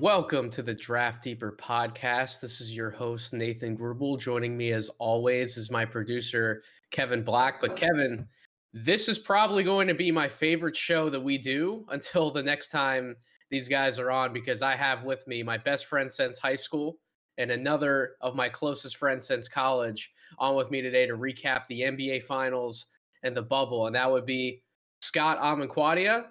[0.00, 2.40] Welcome to the Draft Deeper podcast.
[2.40, 4.18] This is your host, Nathan Grubel.
[4.18, 7.60] Joining me, as always, is my producer, Kevin Black.
[7.60, 8.26] But, Kevin,
[8.72, 12.70] this is probably going to be my favorite show that we do until the next
[12.70, 13.14] time
[13.50, 16.96] these guys are on because I have with me my best friend since high school
[17.36, 21.82] and another of my closest friends since college on with me today to recap the
[21.82, 22.86] NBA Finals
[23.22, 23.86] and the bubble.
[23.86, 24.62] And that would be
[25.02, 26.24] Scott Amanquadia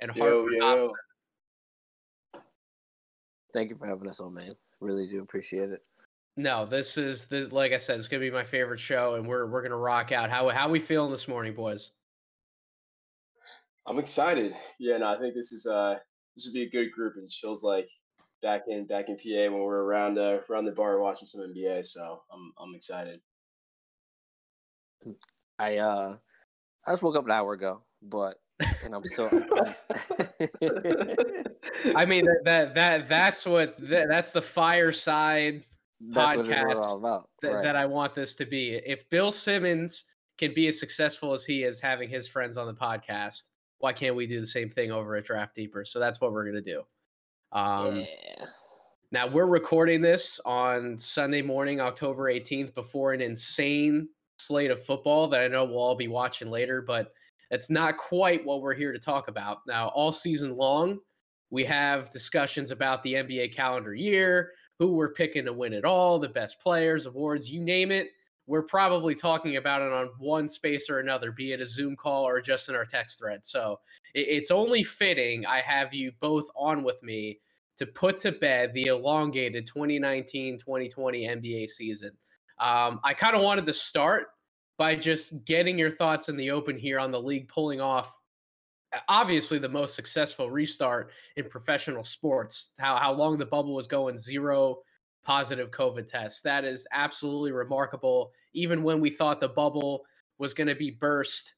[0.00, 0.92] and Hartford yo, yo.
[3.54, 4.50] Thank you for having us on, man.
[4.80, 5.80] Really do appreciate it.
[6.36, 9.46] No, this is the like I said, it's gonna be my favorite show, and we're
[9.46, 10.28] we're gonna rock out.
[10.28, 11.92] How how we feeling this morning, boys?
[13.86, 14.52] I'm excited.
[14.80, 15.94] Yeah, no, I think this is uh
[16.34, 17.14] this would be a good group.
[17.16, 17.88] It feels like
[18.42, 21.86] back in back in PA when we're around uh, around the bar watching some NBA.
[21.86, 23.20] So I'm I'm excited.
[25.60, 26.16] I uh
[26.84, 29.28] I just woke up an hour ago, but and I'm still.
[31.96, 35.64] I'm, mean that that that's what that, that's the fireside
[36.00, 37.62] that's podcast about, right.
[37.62, 38.74] that I want this to be.
[38.74, 40.04] If Bill Simmons
[40.38, 43.44] can be as successful as he is having his friends on the podcast,
[43.78, 45.84] why can't we do the same thing over at Draft Deeper?
[45.84, 46.82] So that's what we're gonna do.
[47.52, 48.46] Um, yeah.
[49.10, 55.28] Now we're recording this on Sunday morning, October 18th, before an insane slate of football
[55.28, 57.12] that I know we'll all be watching later, but
[57.50, 59.58] it's not quite what we're here to talk about.
[59.66, 60.98] Now, all season long,
[61.50, 66.18] we have discussions about the NBA calendar year, who we're picking to win it all,
[66.18, 68.08] the best players, awards, you name it.
[68.46, 72.24] We're probably talking about it on one space or another, be it a Zoom call
[72.24, 73.44] or just in our text thread.
[73.44, 73.80] So
[74.14, 77.38] it's only fitting I have you both on with me
[77.78, 82.10] to put to bed the elongated 2019 2020 NBA season.
[82.58, 84.28] Um, I kind of wanted to start
[84.76, 88.20] by just getting your thoughts in the open here on the league pulling off
[89.08, 92.72] obviously the most successful restart in professional sports.
[92.78, 94.78] How how long the bubble was going zero
[95.24, 96.42] positive COVID tests.
[96.42, 98.32] That is absolutely remarkable.
[98.52, 100.04] Even when we thought the bubble
[100.38, 101.54] was going to be burst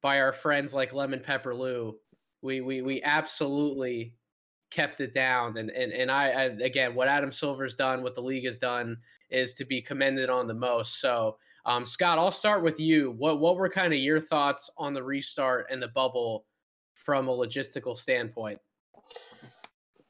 [0.00, 1.96] by our friends like Lemon Pepper Lou,
[2.42, 4.14] we we we absolutely
[4.70, 5.56] kept it down.
[5.58, 8.96] And and and I, I again, what Adam Silver's done, what the league has done,
[9.30, 11.00] is to be commended on the most.
[11.00, 11.36] So.
[11.68, 13.10] Um, Scott, I'll start with you.
[13.18, 16.46] What what were kind of your thoughts on the restart and the bubble
[16.94, 18.58] from a logistical standpoint?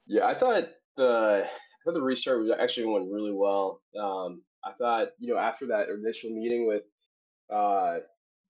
[0.06, 3.82] Yeah, I thought the I thought the restart was actually went really well.
[4.00, 6.84] Um, I thought you know after that initial meeting with
[7.52, 7.98] uh,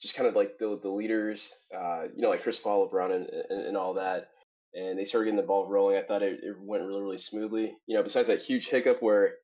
[0.02, 3.26] just kind of like the the leaders, uh, you know, like Chris Paul, LeBron, and,
[3.48, 4.28] and, and all that,
[4.74, 5.96] and they started getting the ball rolling.
[5.96, 7.74] I thought it, it went really really smoothly.
[7.86, 9.36] You know, besides that huge hiccup where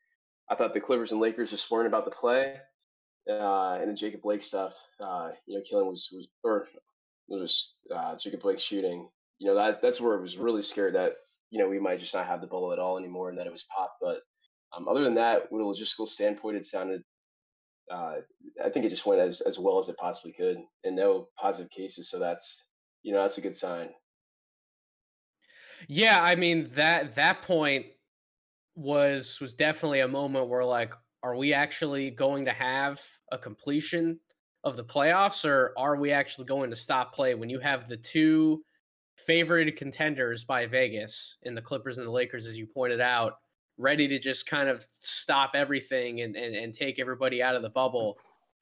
[0.51, 2.57] I thought the Clippers and Lakers just weren't about the play,
[3.29, 4.75] uh, and the Jacob Blake stuff.
[5.01, 6.69] Uh, you know, killing was, was or
[7.29, 9.09] was uh, Jacob Blake shooting.
[9.39, 11.15] You know, that's that's where I was really scared that
[11.51, 13.53] you know we might just not have the bullet at all anymore, and that it
[13.53, 13.97] was pop.
[14.01, 14.21] But
[14.77, 17.03] um, other than that, with a logistical standpoint, it sounded.
[17.91, 18.15] Uh,
[18.65, 21.71] I think it just went as as well as it possibly could, and no positive
[21.71, 22.11] cases.
[22.11, 22.63] So that's
[23.03, 23.91] you know that's a good sign.
[25.89, 27.87] Yeah, I mean that that point
[28.75, 33.01] was was definitely a moment where like, are we actually going to have
[33.33, 34.21] a completion
[34.63, 37.97] of the playoffs, or are we actually going to stop play when you have the
[37.97, 38.63] two
[39.17, 43.39] favored contenders by Vegas in the Clippers and the Lakers, as you pointed out,
[43.79, 47.71] ready to just kind of stop everything and, and, and take everybody out of the
[47.71, 48.19] bubble?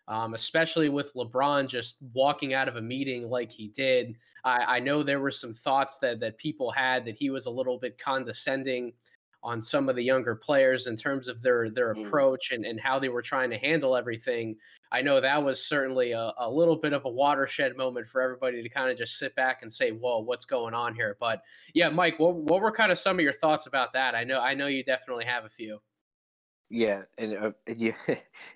[0.06, 4.16] Um, especially with LeBron just walking out of a meeting like he did.
[4.44, 7.50] I, I know there were some thoughts that that people had that he was a
[7.50, 8.92] little bit condescending
[9.42, 12.06] on some of the younger players in terms of their their mm.
[12.06, 14.56] approach and, and how they were trying to handle everything.
[14.91, 18.62] I know that was certainly a, a little bit of a watershed moment for everybody
[18.62, 21.42] to kind of just sit back and say, "Whoa, what's going on here?" But
[21.75, 24.14] yeah, Mike, what what were kind of some of your thoughts about that?
[24.14, 25.80] I know I know you definitely have a few.
[26.72, 27.92] Yeah, and uh, yeah,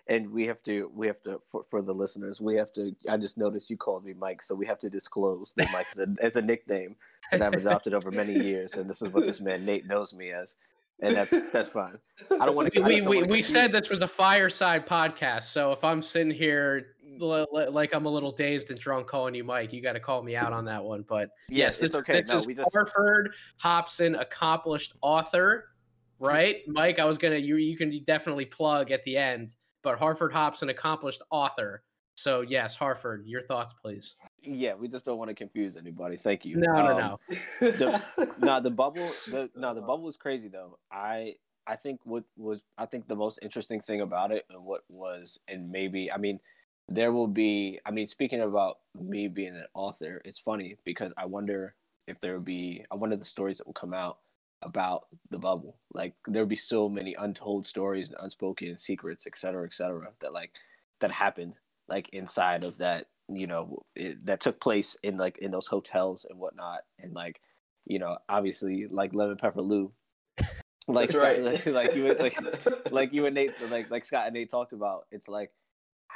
[0.09, 2.97] and we have to we have to for, for the listeners we have to.
[3.09, 5.99] I just noticed you called me Mike, so we have to disclose that Mike is
[5.99, 6.97] a, as a nickname
[7.31, 10.31] that I've adopted over many years, and this is what this man Nate knows me
[10.31, 10.57] as
[11.01, 11.99] and that's that's fine.
[12.41, 12.81] I don't want to.
[12.81, 17.95] We we, we said this was a fireside podcast, so if I'm sitting here like
[17.95, 20.53] I'm a little dazed and drunk calling you Mike, you got to call me out
[20.53, 21.05] on that one.
[21.09, 22.23] But yes, it's okay.
[22.23, 22.71] This no, is just...
[22.73, 25.71] Hartford Hopson, accomplished author,
[26.19, 26.59] right?
[26.67, 30.69] Mike, I was gonna you you can definitely plug at the end, but Harford Hopson,
[30.69, 31.83] accomplished author.
[32.17, 34.17] So yes, Harford, your thoughts, please.
[34.43, 36.17] Yeah, we just don't want to confuse anybody.
[36.17, 36.57] Thank you.
[36.57, 37.71] No, um, no, no.
[37.71, 39.13] the, no, the bubble.
[39.31, 40.79] The no, the bubble was crazy though.
[40.91, 41.35] I
[41.67, 45.39] I think what was I think the most interesting thing about it and what was
[45.47, 46.41] and maybe I mean
[46.89, 51.27] there will be I mean speaking about me being an author, it's funny because I
[51.27, 51.75] wonder
[52.07, 54.19] if there will be I wonder the stories that will come out
[54.63, 55.77] about the bubble.
[55.93, 60.33] Like there'll be so many untold stories and unspoken secrets, et cetera, et cetera, that
[60.33, 60.53] like
[61.01, 61.55] that happened
[61.89, 66.27] like inside of that, you know, it, that took place in like in those hotels
[66.29, 66.81] and whatnot.
[66.99, 67.41] And like,
[67.85, 69.93] you know, obviously like lemon pepper Lou.
[70.89, 71.43] Like, right.
[71.43, 72.39] like, like you like
[72.93, 75.51] like you and Nate like like Scott and Nate talked about, it's like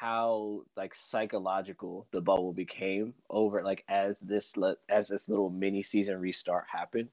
[0.00, 4.54] how like psychological the bubble became over like as this
[4.88, 7.10] as this little mini season restart happened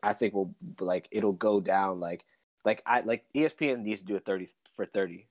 [0.00, 2.24] i think will like it'll go down like
[2.64, 4.46] like i like espn needs to do a 30
[4.76, 5.26] for 30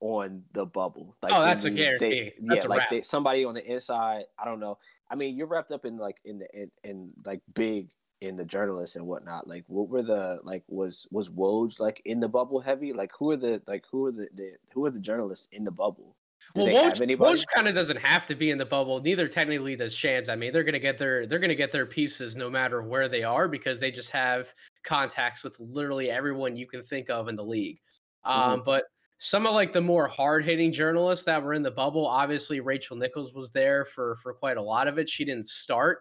[0.00, 3.54] on the bubble like oh that's a guarantee they, that's yeah like they, somebody on
[3.54, 4.76] the inside i don't know
[5.10, 7.88] i mean you're wrapped up in like in the in, in like big
[8.20, 9.46] in the journalists and whatnot.
[9.46, 10.64] Like, what were the like?
[10.68, 12.92] Was was Woj like in the bubble heavy?
[12.92, 15.70] Like, who are the like who are the, the who are the journalists in the
[15.70, 16.16] bubble?
[16.54, 19.00] Do well, Woj, Woj kind of doesn't have to be in the bubble.
[19.00, 20.28] Neither technically does Shams.
[20.28, 23.22] I mean, they're gonna get their they're gonna get their pieces no matter where they
[23.22, 24.52] are because they just have
[24.84, 27.80] contacts with literally everyone you can think of in the league.
[28.24, 28.50] Mm-hmm.
[28.52, 28.84] Um, but
[29.18, 32.96] some of like the more hard hitting journalists that were in the bubble, obviously Rachel
[32.96, 35.08] Nichols was there for for quite a lot of it.
[35.08, 36.00] She didn't start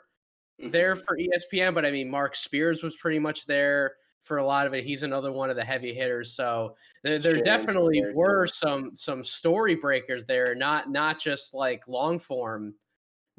[0.60, 1.04] there mm-hmm.
[1.08, 4.74] for ESPN, but I mean, Marc Spears was pretty much there for a lot of
[4.74, 4.84] it.
[4.84, 6.34] He's another one of the heavy hitters.
[6.34, 12.20] So there, there definitely were some some story breakers there, not not just like long
[12.20, 12.74] form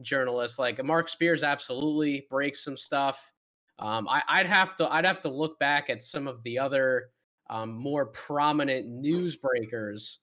[0.00, 0.58] journalists.
[0.58, 3.32] Like Marc Spears absolutely breaks some stuff.
[3.78, 6.58] Um, I, I, would have to I'd have to look back at some of the
[6.58, 7.11] other
[7.50, 10.16] um, more prominent newsbreakers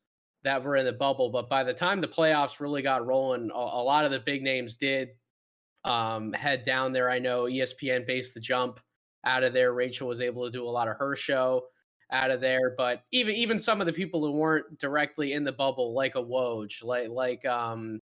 [0.44, 1.30] that were in the bubble.
[1.30, 4.44] But by the time the playoffs really got rolling, a, a lot of the big
[4.44, 5.10] names did
[5.84, 7.10] um, head down there.
[7.10, 8.80] I know ESPN based the jump
[9.26, 9.74] out of there.
[9.74, 11.64] Rachel was able to do a lot of her show
[12.12, 15.52] out of there, but even even some of the people who weren't directly in the
[15.52, 18.00] bubble, like a Woj, like like um,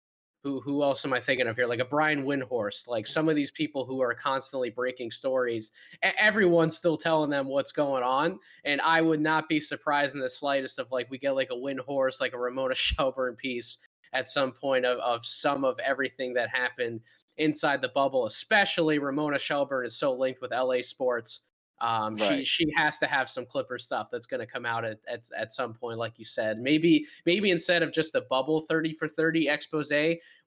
[0.45, 1.67] who who else am I thinking of here?
[1.67, 5.73] Like a Brian Windhorst, like some of these people who are constantly breaking stories.
[6.03, 10.31] Everyone's still telling them what's going on, and I would not be surprised in the
[10.31, 13.79] slightest if like we get like a Windhorst, like a Ramona Shelburne piece
[14.13, 17.01] at some point of, of some of everything that happened
[17.39, 21.41] inside the bubble, especially Ramona Shelburne is so linked with LA sports.
[21.81, 22.47] Um, right.
[22.47, 25.25] She she has to have some Clipper stuff that's going to come out at, at
[25.37, 26.59] at some point, like you said.
[26.59, 29.91] Maybe maybe instead of just a bubble thirty for thirty expose,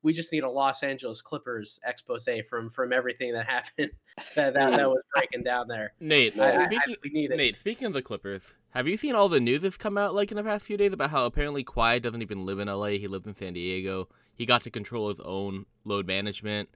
[0.04, 3.92] we just need a Los Angeles Clippers expose from from everything that happened
[4.36, 5.94] that that, that was breaking down there.
[6.00, 9.62] Nate, I, speaking, I, Nate, speaking of the Clippers, have you seen all the news
[9.62, 12.46] that's come out like in the past few days about how apparently Kawhi doesn't even
[12.46, 12.88] live in LA?
[12.88, 14.08] He lives in San Diego.
[14.34, 16.70] He got to control his own load management.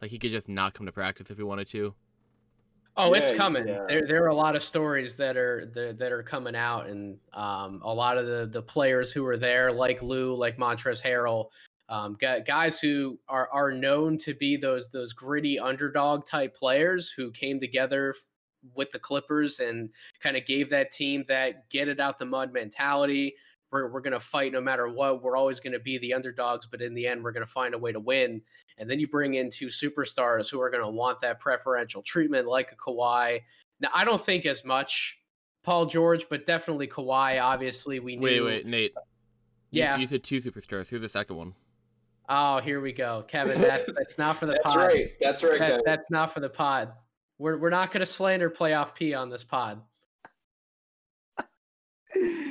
[0.00, 1.94] Like he could just not come to practice if he wanted to.
[2.96, 3.66] Oh, yeah, it's coming.
[3.66, 3.84] Yeah.
[3.88, 7.16] There, there are a lot of stories that are that, that are coming out, and
[7.32, 11.46] um, a lot of the the players who are there, like Lou, like Montrezl Harrell,
[11.88, 17.30] um, guys who are are known to be those those gritty underdog type players who
[17.30, 18.14] came together
[18.74, 19.90] with the Clippers and
[20.20, 23.34] kind of gave that team that get it out the mud mentality.
[23.72, 25.22] We're, we're going to fight no matter what.
[25.22, 27.74] We're always going to be the underdogs, but in the end, we're going to find
[27.74, 28.42] a way to win.
[28.78, 32.46] And then you bring in two superstars who are going to want that preferential treatment,
[32.46, 33.40] like a Kawhi.
[33.80, 35.18] Now, I don't think as much
[35.64, 37.42] Paul George, but definitely Kawhi.
[37.42, 38.24] Obviously, we knew.
[38.24, 38.94] Wait, wait, Nate.
[39.70, 40.88] Yeah, you, you said two superstars.
[40.88, 41.54] Who's the second one?
[42.28, 43.60] Oh, here we go, Kevin.
[43.60, 44.82] That's that's not for the that's pod.
[44.82, 45.10] That's right.
[45.20, 45.58] That's right.
[45.58, 46.92] That, that's not for the pod.
[47.38, 49.80] We're we're not going to slander playoff P on this pod.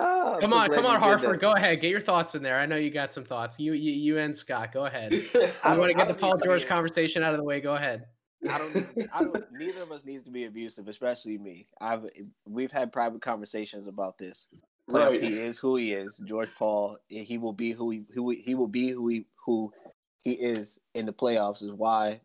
[0.00, 1.40] Oh, come on, come on, Harford.
[1.40, 2.58] Go ahead, get your thoughts in there.
[2.58, 3.58] I know you got some thoughts.
[3.58, 5.12] You, you, you and Scott, go ahead.
[5.64, 7.60] I want to get the Paul George conversation out of the way.
[7.60, 8.06] Go ahead.
[8.48, 9.44] I don't, I don't.
[9.52, 11.66] Neither of us needs to be abusive, especially me.
[11.80, 12.06] I've
[12.46, 14.46] we've had private conversations about this.
[14.86, 15.22] Right.
[15.22, 16.18] He is who he is.
[16.24, 16.98] George Paul.
[17.08, 19.72] He will be who he who he will be who he who
[20.20, 21.62] he is in the playoffs.
[21.62, 22.20] Is why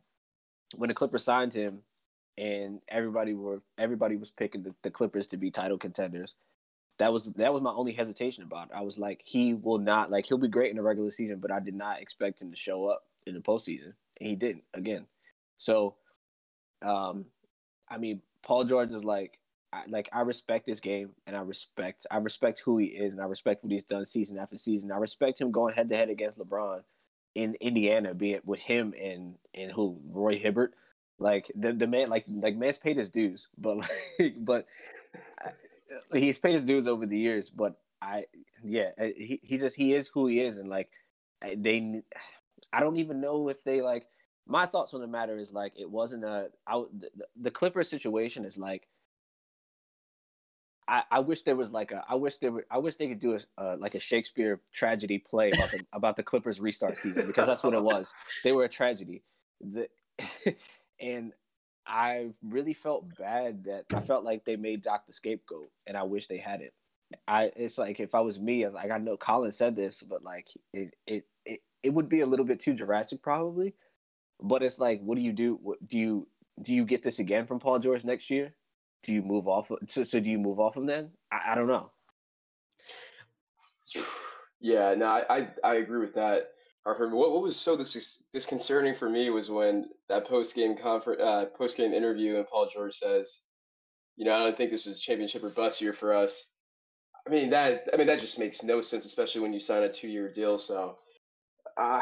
[0.75, 1.80] when the Clippers signed him,
[2.38, 6.36] and everybody were everybody was picking the, the Clippers to be title contenders
[7.03, 8.74] that was that was my only hesitation about it.
[8.74, 11.51] I was like, he will not like he'll be great in the regular season, but
[11.51, 15.05] I did not expect him to show up in the postseason, and he didn't again.
[15.57, 15.95] So,
[16.81, 17.25] um,
[17.89, 19.38] I mean, Paul George is like,
[19.74, 23.22] I, like I respect this game, and I respect I respect who he is, and
[23.22, 24.89] I respect what he's done season after season.
[24.89, 26.83] I respect him going head to head against LeBron
[27.36, 30.74] in Indiana, be it with him and and who Roy Hibbert.
[31.19, 33.77] Like the the man, like like man's paid his dues, but
[34.19, 34.67] like but
[36.12, 38.25] he's paid his dues over the years, but I
[38.63, 40.89] yeah, he he just he is who he is, and like
[41.41, 42.01] they,
[42.71, 44.07] I don't even know if they like.
[44.45, 47.09] My thoughts on the matter is like it wasn't a the,
[47.39, 48.88] the Clippers situation is like.
[50.85, 53.21] I, I wish there was like a I wish there were I wish they could
[53.21, 57.25] do a uh, like a Shakespeare tragedy play about the about the Clippers restart season
[57.25, 58.13] because that's what it was.
[58.43, 59.23] They were a tragedy.
[59.62, 59.88] The
[61.00, 61.31] and
[61.86, 66.04] I really felt bad that I felt like they made Doc the scapegoat, and I
[66.04, 66.74] wish they had it.
[67.28, 70.48] I it's like if I was me, like I know Colin said this, but like
[70.74, 73.75] it it it, it would be a little bit too drastic probably.
[74.42, 75.60] But it's like, what do you do?
[75.62, 76.28] What, do you
[76.62, 78.54] do you get this again from Paul George next year?
[79.04, 79.72] Do you move off?
[79.88, 81.12] So, so do you move off him then?
[81.32, 81.92] I, I don't know.
[84.66, 86.52] Yeah, no, I, I, I agree with that.
[86.86, 91.46] What what was so dis- disconcerting for me was when that post game conference, uh,
[91.58, 93.42] post game interview, and Paul George says,
[94.18, 96.44] "You know, I don't think this is championship or bust year for us."
[97.25, 97.88] I mean that.
[97.94, 100.60] I mean that just makes no sense, especially when you sign a two year deal.
[100.60, 100.98] So,
[101.78, 102.02] uh,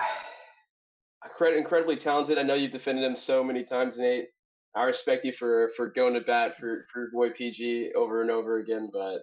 [1.40, 2.40] incredibly talented.
[2.40, 4.30] I know you've defended him so many times, Nate.
[4.76, 8.58] I respect you for for going to bat for for boy PG over and over
[8.58, 9.22] again, but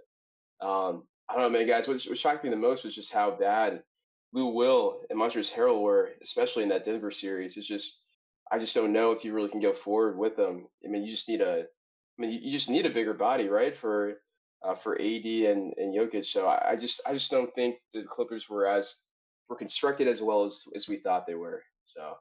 [0.64, 1.88] um, I don't know, man, guys.
[1.88, 3.82] What, what shocked me the most was just how bad
[4.32, 7.56] Lou Will and Montrezl Harrell were, especially in that Denver series.
[7.56, 8.02] It's just
[8.50, 10.66] I just don't know if you really can go forward with them.
[10.84, 13.76] I mean, you just need a, I mean, you just need a bigger body, right,
[13.76, 14.20] for
[14.62, 16.26] uh, for AD and and Jokic.
[16.26, 18.96] So I, I just I just don't think the Clippers were as
[19.48, 21.62] were constructed as well as as we thought they were.
[21.84, 22.16] So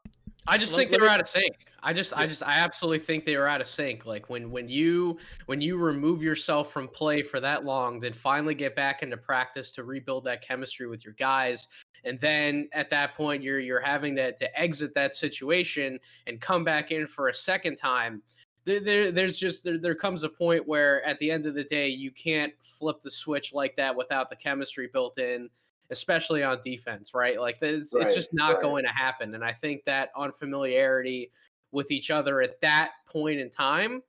[0.47, 1.55] I just think they were out of sync.
[1.83, 4.05] I just, I just, I absolutely think they were out of sync.
[4.05, 8.55] Like when, when you, when you remove yourself from play for that long, then finally
[8.55, 11.67] get back into practice to rebuild that chemistry with your guys,
[12.07, 16.63] and then at that point, you're, you're having to, to exit that situation and come
[16.63, 18.21] back in for a second time.
[18.65, 21.63] There, there there's just there, there comes a point where at the end of the
[21.63, 25.49] day, you can't flip the switch like that without the chemistry built in
[25.89, 27.39] especially on defense, right?
[27.39, 28.61] Like it's, right, it's just not right.
[28.61, 29.33] going to happen.
[29.35, 31.31] And I think that unfamiliarity
[31.71, 34.01] with each other at that point in time,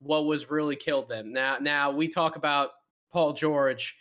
[0.00, 1.32] what was really killed them.
[1.32, 2.70] Now, now we talk about
[3.12, 3.96] Paul George.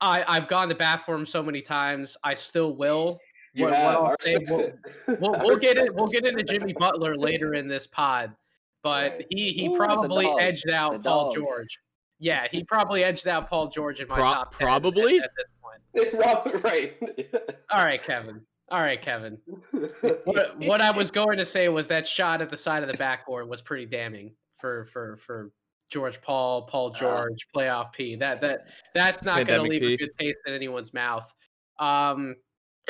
[0.00, 2.16] I, I've gone to bat for him so many times.
[2.22, 3.20] I still will.
[3.54, 4.72] What, yeah, what say, we'll,
[5.20, 5.92] we'll, we'll, get it.
[5.94, 8.32] We'll get into Jimmy Butler later in this pod,
[8.82, 11.78] but he he Ooh, probably edged out Paul George.
[12.20, 14.52] Yeah, he probably edged out Paul George in my Pro- top.
[14.52, 15.18] Probably.
[15.18, 16.96] At, at right.
[17.70, 18.42] All right, Kevin.
[18.70, 19.38] All right, Kevin.
[20.24, 22.98] What, what I was going to say was that shot at the side of the
[22.98, 25.50] backboard was pretty damning for for for
[25.88, 28.16] George Paul, Paul uh, George, uh, playoff P.
[28.16, 29.94] That that that's not going to leave P.
[29.94, 31.32] a good taste in anyone's mouth.
[31.78, 32.36] Um,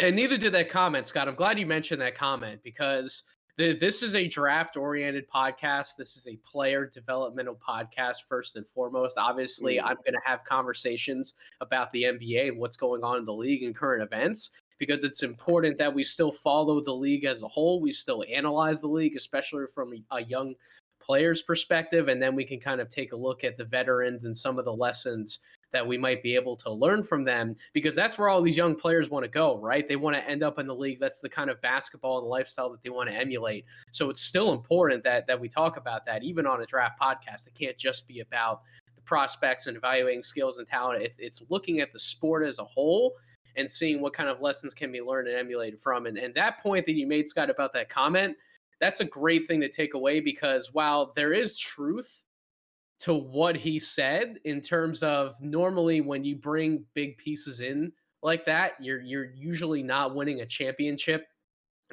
[0.01, 1.29] and neither did that comment, Scott.
[1.29, 3.25] I'm glad you mentioned that comment because
[3.59, 5.97] this is a draft oriented podcast.
[5.99, 9.19] This is a player developmental podcast, first and foremost.
[9.19, 9.83] Obviously, mm.
[9.83, 13.65] I'm going to have conversations about the NBA and what's going on in the league
[13.65, 17.81] and current events because it's important that we still follow the league as a whole.
[17.81, 20.55] We still analyze the league, especially from a young
[21.09, 22.09] player's perspective.
[22.09, 24.67] And then we can kind of take a look at the veterans and some of
[24.67, 25.39] the lessons
[25.73, 28.75] that we might be able to learn from them because that's where all these young
[28.75, 29.89] players want to go, right?
[29.89, 30.99] They want to end up in the league.
[31.01, 33.65] That's the kind of basketball and lifestyle that they want to emulate.
[33.93, 37.47] So it's still important that that we talk about that even on a draft podcast.
[37.47, 38.63] It can't just be about
[38.95, 41.03] the prospects and evaluating skills and talent.
[41.03, 43.15] It's it's looking at the sport as a whole
[43.57, 46.07] and seeing what kind of lessons can be learned and emulated from.
[46.07, 48.37] And and that point that you made, Scott, about that comment,
[48.81, 52.25] that's a great thing to take away because while there is truth
[53.01, 57.93] to what he said in terms of normally when you bring big pieces in
[58.23, 61.27] like that, you're you're usually not winning a championship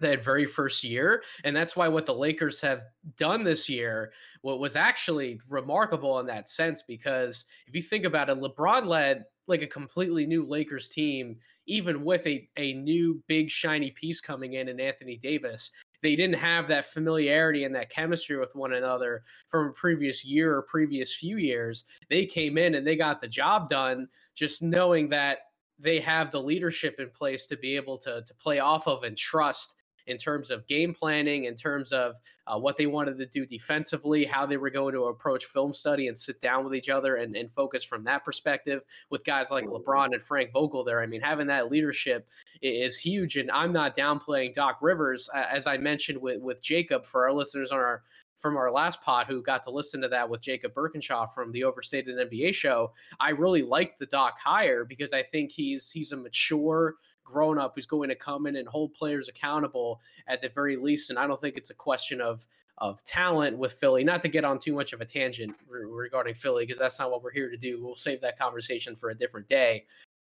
[0.01, 1.23] that very first year.
[1.43, 2.83] And that's why what the Lakers have
[3.17, 4.11] done this year
[4.41, 9.25] what was actually remarkable in that sense because if you think about it, LeBron led
[9.47, 11.37] like a completely new Lakers team,
[11.67, 15.71] even with a, a new big shiny piece coming in in Anthony Davis
[16.05, 20.55] they didn't have that familiarity and that chemistry with one another from a previous year
[20.55, 21.85] or previous few years.
[22.11, 25.39] They came in and they got the job done just knowing that
[25.79, 29.17] they have the leadership in place to be able to, to play off of and
[29.17, 29.73] trust
[30.05, 34.23] in terms of game planning, in terms of uh, what they wanted to do defensively,
[34.23, 37.35] how they were going to approach film study and sit down with each other and,
[37.35, 39.89] and focus from that perspective with guys like mm-hmm.
[39.89, 41.01] LeBron and Frank Vogel there.
[41.01, 42.27] I mean, having that leadership
[42.61, 43.37] is huge.
[43.37, 47.33] And I'm not downplaying Doc Rivers, uh, as I mentioned with, with Jacob for our
[47.33, 48.03] listeners on our
[48.37, 51.63] from our last pod who got to listen to that with Jacob Birkinshaw from the
[51.63, 52.91] Overstated NBA show.
[53.19, 57.73] I really like the Doc hire because I think he's he's a mature grown up
[57.75, 61.09] who's going to come in and hold players accountable at the very least.
[61.09, 62.45] And I don't think it's a question of
[62.79, 64.03] of talent with Philly.
[64.03, 67.09] Not to get on too much of a tangent re- regarding Philly, because that's not
[67.09, 67.81] what we're here to do.
[67.83, 69.85] We'll save that conversation for a different day.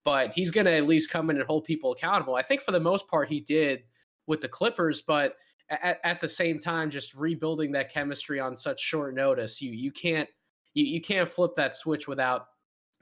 [0.06, 2.36] But he's going to at least come in and hold people accountable.
[2.36, 3.82] I think for the most part he did
[4.26, 5.34] with the Clippers, but
[5.68, 9.90] at, at the same time, just rebuilding that chemistry on such short notice, you you
[9.90, 10.28] can't
[10.74, 12.46] you, you can't flip that switch without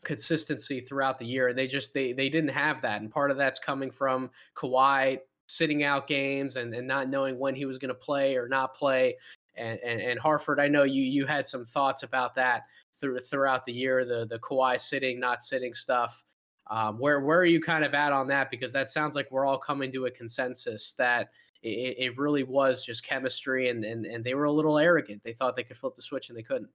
[0.02, 3.36] consistency throughout the year, and they just they they didn't have that, and part of
[3.36, 7.90] that's coming from Kawhi sitting out games and, and not knowing when he was going
[7.90, 9.14] to play or not play.
[9.56, 10.60] and, and, and Hartford.
[10.60, 12.62] I know you you had some thoughts about that
[12.94, 16.24] through, throughout the year, the the Kawhi sitting, not sitting stuff.
[16.68, 18.50] Um, where where are you kind of at on that?
[18.50, 21.30] Because that sounds like we're all coming to a consensus that
[21.62, 25.22] it, it really was just chemistry, and, and and they were a little arrogant.
[25.24, 26.70] They thought they could flip the switch, and they couldn't.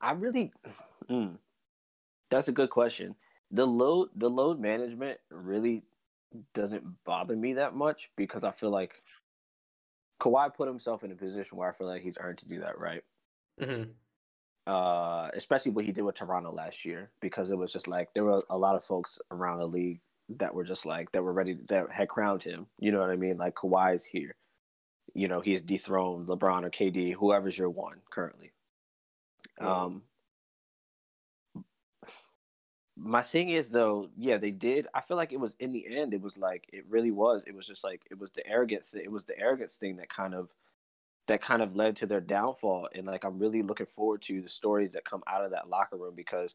[0.00, 0.52] I really,
[1.08, 1.38] mm,
[2.30, 3.14] that's a good question.
[3.50, 5.82] The load the load management really
[6.52, 9.02] doesn't bother me that much because I feel like
[10.20, 12.78] Kawhi put himself in a position where I feel like he's earned to do that,
[12.78, 13.02] right?
[13.60, 13.90] Mm-hmm.
[14.66, 18.24] Uh, especially what he did with Toronto last year, because it was just like there
[18.24, 21.58] were a lot of folks around the league that were just like that were ready
[21.68, 22.66] that had crowned him.
[22.78, 23.36] You know what I mean?
[23.36, 24.34] Like Kawhi's here.
[25.14, 28.52] You know, he's dethroned LeBron or KD, whoever's your one currently.
[29.60, 30.02] Um,
[32.96, 34.86] my thing is though, yeah, they did.
[34.94, 37.42] I feel like it was in the end, it was like it really was.
[37.46, 38.88] It was just like it was the arrogance.
[38.94, 40.50] It was the arrogance thing that kind of
[41.26, 42.88] that kind of led to their downfall.
[42.94, 45.96] And like I'm really looking forward to the stories that come out of that locker
[45.96, 46.54] room because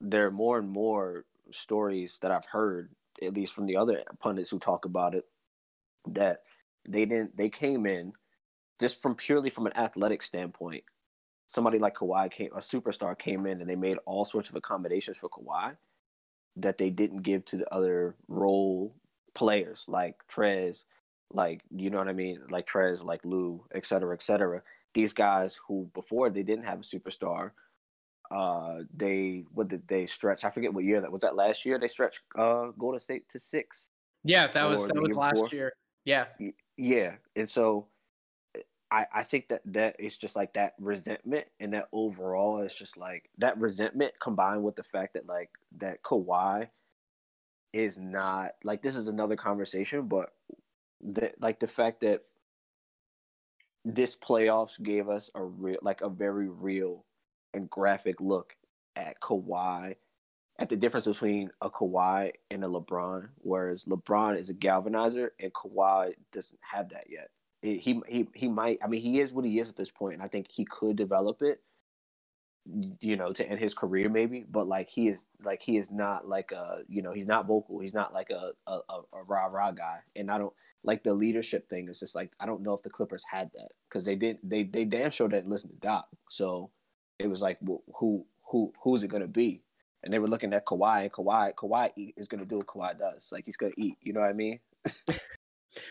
[0.00, 2.90] there are more and more stories that I've heard,
[3.22, 5.24] at least from the other pundits who talk about it,
[6.08, 6.42] that
[6.88, 8.12] they didn't they came in
[8.80, 10.82] just from purely from an athletic standpoint
[11.52, 15.18] somebody like Kawhi came, a superstar came in and they made all sorts of accommodations
[15.18, 15.76] for Kawhi
[16.56, 18.94] that they didn't give to the other role
[19.34, 20.84] players like Trez,
[21.34, 24.62] like you know what I mean, like Trez, like Lou, et cetera, et cetera.
[24.94, 27.52] These guys who before they didn't have a superstar,
[28.30, 30.44] uh, they what did they stretch?
[30.44, 31.22] I forget what year that was.
[31.22, 33.90] That last year they stretched uh Golden State to six.
[34.24, 35.48] Yeah, that was that was last before.
[35.52, 35.72] year.
[36.04, 36.26] Yeah,
[36.76, 37.86] yeah, and so
[38.92, 42.98] I, I think that that is just like that resentment and that overall is just
[42.98, 46.68] like that resentment combined with the fact that like that Kawhi
[47.72, 50.34] is not like this is another conversation, but
[51.02, 52.22] that like the fact that
[53.84, 57.04] this playoffs gave us a real like a very real
[57.54, 58.54] and graphic look
[58.96, 59.96] at Kawhi
[60.58, 65.52] at the difference between a Kawhi and a LeBron, whereas LeBron is a galvanizer and
[65.54, 67.30] Kawhi doesn't have that yet
[67.62, 68.78] he he he might.
[68.84, 70.96] I mean, he is what he is at this point, and I think he could
[70.96, 71.62] develop it.
[73.00, 76.28] You know, to end his career maybe, but like he is like he is not
[76.28, 77.80] like a you know he's not vocal.
[77.80, 78.72] He's not like a a,
[79.14, 80.54] a rah rah guy, and I don't
[80.84, 81.88] like the leadership thing.
[81.88, 84.64] Is just like I don't know if the Clippers had that because they didn't they
[84.64, 86.06] they damn sure didn't listen to Doc.
[86.30, 86.70] So
[87.18, 87.58] it was like
[87.98, 89.62] who who who's it gonna be?
[90.04, 91.02] And they were looking at Kawhi.
[91.02, 93.28] And Kawhi Kawhi is gonna do what Kawhi does.
[93.30, 93.96] Like he's gonna eat.
[94.00, 94.60] You know what I mean?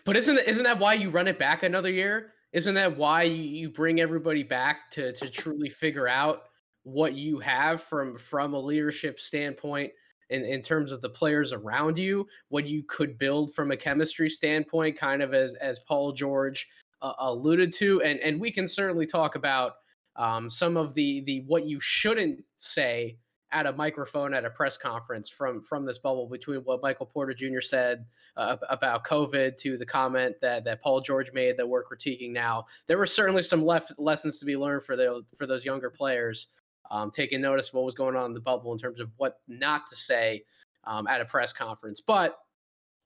[0.06, 2.34] But isn't isn't that why you run it back another year?
[2.54, 6.44] Isn't that why you bring everybody back to to truly figure out
[6.84, 9.92] what you have from from a leadership standpoint
[10.32, 14.30] in, in terms of the players around you, what you could build from a chemistry
[14.30, 16.68] standpoint, kind of as as Paul George
[17.02, 19.74] uh, alluded to, and and we can certainly talk about
[20.16, 23.18] um, some of the the what you shouldn't say
[23.54, 27.34] at a microphone at a press conference from from this bubble between what Michael Porter
[27.34, 27.60] Jr.
[27.60, 28.06] said
[28.38, 32.66] uh, about COVID to the comment that that Paul George made that we're critiquing now.
[32.88, 36.48] There were certainly some left lessons to be learned for those for those younger players,
[36.92, 39.40] um, taking notice of what was going on in the bubble in terms of what
[39.48, 40.44] not to say
[40.84, 42.02] um, at a press conference.
[42.02, 42.38] But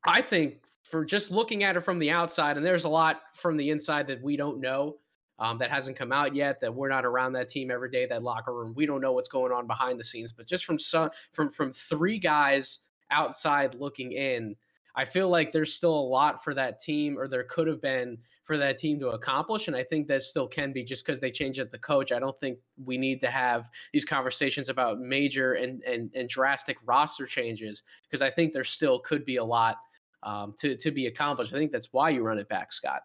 [0.03, 3.55] I think for just looking at it from the outside, and there's a lot from
[3.55, 4.97] the inside that we don't know
[5.37, 6.59] um, that hasn't come out yet.
[6.59, 8.73] That we're not around that team every day, that locker room.
[8.75, 10.33] We don't know what's going on behind the scenes.
[10.33, 12.79] But just from some from from three guys
[13.11, 14.55] outside looking in,
[14.95, 18.17] I feel like there's still a lot for that team, or there could have been
[18.45, 19.67] for that team to accomplish.
[19.67, 22.11] And I think that still can be just because they changed at the coach.
[22.11, 26.77] I don't think we need to have these conversations about major and and, and drastic
[26.85, 29.77] roster changes because I think there still could be a lot
[30.23, 31.53] um, to to be accomplished.
[31.53, 33.01] I think that's why you run it back, Scott.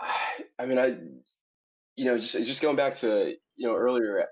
[0.58, 0.96] I mean, I,
[1.96, 4.26] you know, just just going back to you know earlier.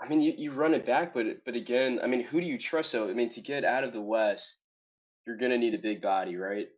[0.00, 2.58] I mean, you, you run it back, but but again, I mean, who do you
[2.58, 2.90] trust?
[2.90, 4.58] So I mean, to get out of the West,
[5.26, 6.68] you're gonna need a big body, right?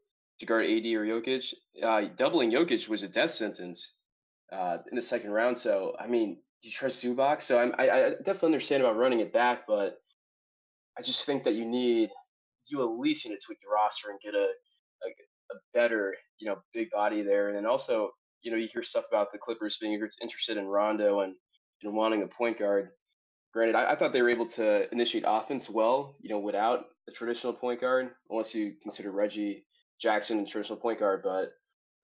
[0.41, 3.91] To guard AD or Jokic, uh, doubling Jokic was a death sentence
[4.53, 5.59] uh, in the second round.
[5.59, 7.43] So I mean, do you trust Zubac?
[7.43, 9.99] So I'm, I, I definitely understand about running it back, but
[10.97, 12.11] I just think that you need
[12.69, 15.09] you at least need to tweak the roster and get a, a
[15.51, 17.49] a better, you know, big body there.
[17.49, 18.11] And then also,
[18.43, 21.35] you know, you hear stuff about the Clippers being interested in Rondo and,
[21.83, 22.91] and wanting a point guard.
[23.53, 27.13] Granted, I, I, thought they were able to initiate offense well, you know, without a
[27.13, 29.65] traditional point guard, unless you consider Reggie
[30.01, 31.23] Jackson a traditional point guard.
[31.23, 31.53] But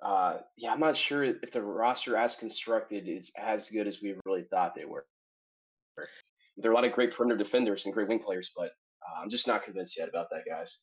[0.03, 4.15] uh, yeah, I'm not sure if the roster as constructed is as good as we
[4.27, 5.07] really thought they were.
[6.57, 8.71] There are a lot of great perimeter defenders and great wing players, but
[9.03, 10.79] uh, I'm just not convinced yet about that, guys.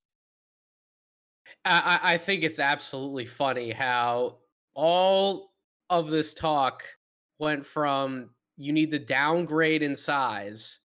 [1.65, 4.37] I, I think it's absolutely funny how
[4.73, 5.53] all
[5.89, 6.83] of this talk
[7.39, 10.79] went from you need to downgrade in size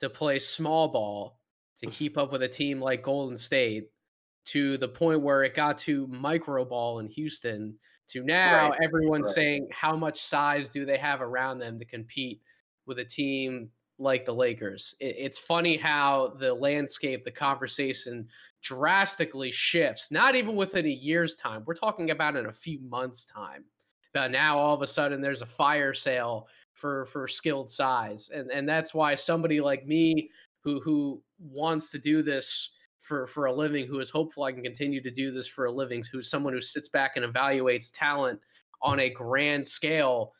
[0.00, 1.38] to play small ball
[1.82, 3.88] to keep up with a team like Golden State
[4.46, 7.74] to the point where it got to micro ball in Houston
[8.08, 8.80] to now right.
[8.82, 9.34] everyone's right.
[9.34, 12.40] saying how much size do they have around them to compete
[12.86, 14.94] with a team like the Lakers.
[15.00, 18.28] It, it's funny how the landscape, the conversation
[18.62, 21.62] drastically shifts, not even within a year's time.
[21.66, 23.64] We're talking about in a few months' time.
[24.12, 28.30] But now all of a sudden there's a fire sale for for skilled size.
[28.32, 30.30] And and that's why somebody like me
[30.62, 32.70] who who wants to do this
[33.06, 35.72] for for a living, who is hopeful I can continue to do this for a
[35.72, 38.40] living, who's someone who sits back and evaluates talent
[38.82, 40.32] on a grand scale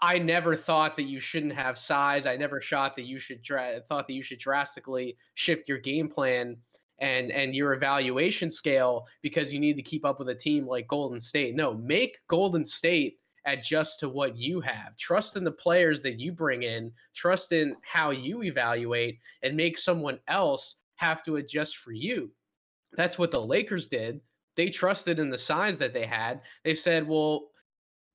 [0.00, 2.24] I never thought that you shouldn't have size.
[2.24, 6.08] I never shot that you should dra- thought that you should drastically shift your game
[6.08, 6.56] plan
[7.00, 10.86] and and your evaluation scale because you need to keep up with a team like
[10.86, 11.56] Golden State.
[11.56, 14.96] No, make Golden State adjust to what you have.
[14.98, 19.78] Trust in the players that you bring in, trust in how you evaluate and make
[19.78, 22.30] someone else have to adjust for you.
[22.94, 24.20] That's what the Lakers did.
[24.54, 26.42] They trusted in the signs that they had.
[26.64, 27.48] They said, "Well,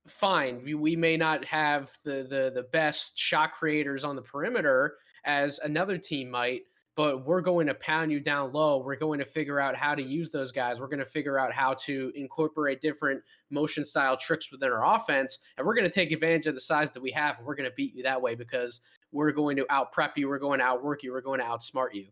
[0.06, 4.96] fine, we, we may not have the, the the best shot creators on the perimeter
[5.24, 6.62] as another team might,
[6.96, 8.78] but we're going to pound you down low.
[8.78, 10.80] We're going to figure out how to use those guys.
[10.80, 13.20] We're going to figure out how to incorporate different
[13.50, 16.92] motion style tricks within our offense, and we're going to take advantage of the size
[16.92, 18.80] that we have, and we're going to beat you that way because
[19.12, 21.94] we're going to out prep you, we're going to outwork you, we're going to outsmart
[21.94, 22.06] you.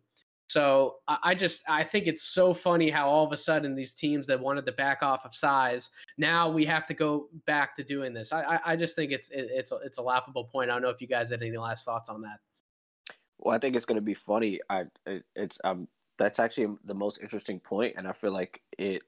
[0.48, 4.26] So I just I think it's so funny how all of a sudden these teams
[4.28, 8.14] that wanted to back off of size now we have to go back to doing
[8.14, 8.32] this.
[8.32, 10.70] I I just think it's it's a, it's a laughable point.
[10.70, 12.38] I don't know if you guys had any last thoughts on that.
[13.38, 14.60] Well, I think it's going to be funny.
[14.70, 14.84] I
[15.34, 19.02] it's um that's actually the most interesting point, and I feel like it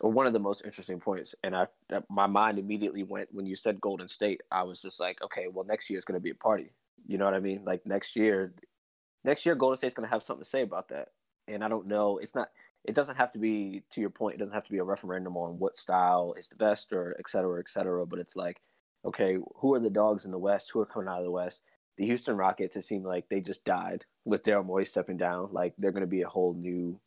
[0.00, 1.34] or one of the most interesting points.
[1.42, 1.66] And I
[2.08, 4.42] my mind immediately went when you said Golden State.
[4.52, 6.72] I was just like, okay, well next year is going to be a party.
[7.06, 7.62] You know what I mean?
[7.64, 8.52] Like next year
[9.24, 11.08] next year Golden State's going to have something to say about that.
[11.46, 12.18] And I don't know.
[12.18, 12.50] It's not.
[12.84, 14.36] It doesn't have to be to your point.
[14.36, 17.28] It doesn't have to be a referendum on what style is the best or et
[17.28, 18.06] cetera, et cetera.
[18.06, 18.60] But it's like,
[19.04, 20.70] okay, who are the dogs in the West?
[20.72, 21.62] Who are coming out of the West?
[21.96, 22.76] The Houston Rockets.
[22.76, 25.48] It seemed like they just died with Daryl Morey stepping down.
[25.52, 27.00] Like they're going to be a whole new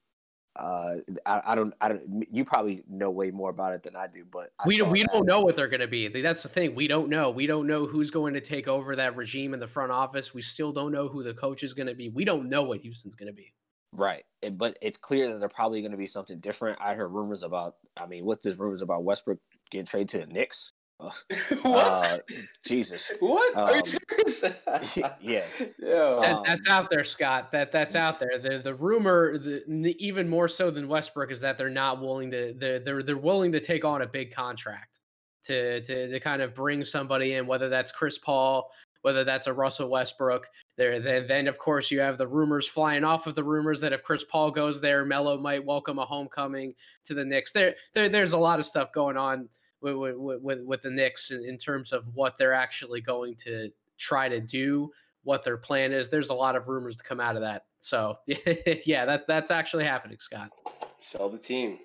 [0.58, 2.26] uh, I, I, don't, I don't.
[2.30, 5.14] You probably know way more about it than I do, but I we we that.
[5.14, 6.08] don't know what they're going to be.
[6.22, 6.76] That's the thing.
[6.76, 7.30] We don't know.
[7.30, 10.34] We don't know who's going to take over that regime in the front office.
[10.34, 12.10] We still don't know who the coach is going to be.
[12.10, 13.54] We don't know what Houston's going to be.
[13.94, 16.80] Right, but it's clear that they're probably going to be something different.
[16.82, 17.76] I heard rumors about.
[17.96, 20.74] I mean, what's this rumors about Westbrook getting traded to the Knicks?
[21.62, 21.86] what?
[21.86, 22.18] Uh,
[22.66, 23.12] Jesus.
[23.20, 23.58] What?
[23.58, 24.98] Um, Are you um, serious?
[25.22, 25.44] yeah.
[25.80, 26.20] Yeah.
[26.22, 27.52] That, that's out there, Scott.
[27.52, 28.38] That that's out there.
[28.38, 32.54] The the rumor, the, even more so than Westbrook, is that they're not willing to.
[32.58, 35.00] They're they're they're willing to take on a big contract
[35.46, 38.70] to to to kind of bring somebody in, whether that's Chris Paul,
[39.02, 40.48] whether that's a Russell Westbrook.
[40.78, 43.94] There, then, then of course you have the rumors flying off of the rumors that
[43.94, 46.74] if Chris Paul goes there, Melo might welcome a homecoming
[47.06, 47.52] to the Knicks.
[47.52, 49.50] There, there there's a lot of stuff going on
[49.82, 54.30] with with, with the Knicks in, in terms of what they're actually going to try
[54.30, 54.92] to do,
[55.24, 56.10] what their plan is.
[56.10, 57.66] There's a lot of rumors to come out of that.
[57.80, 58.18] So
[58.86, 60.52] yeah, that's that's actually happening, Scott.
[60.98, 61.80] Sell the team.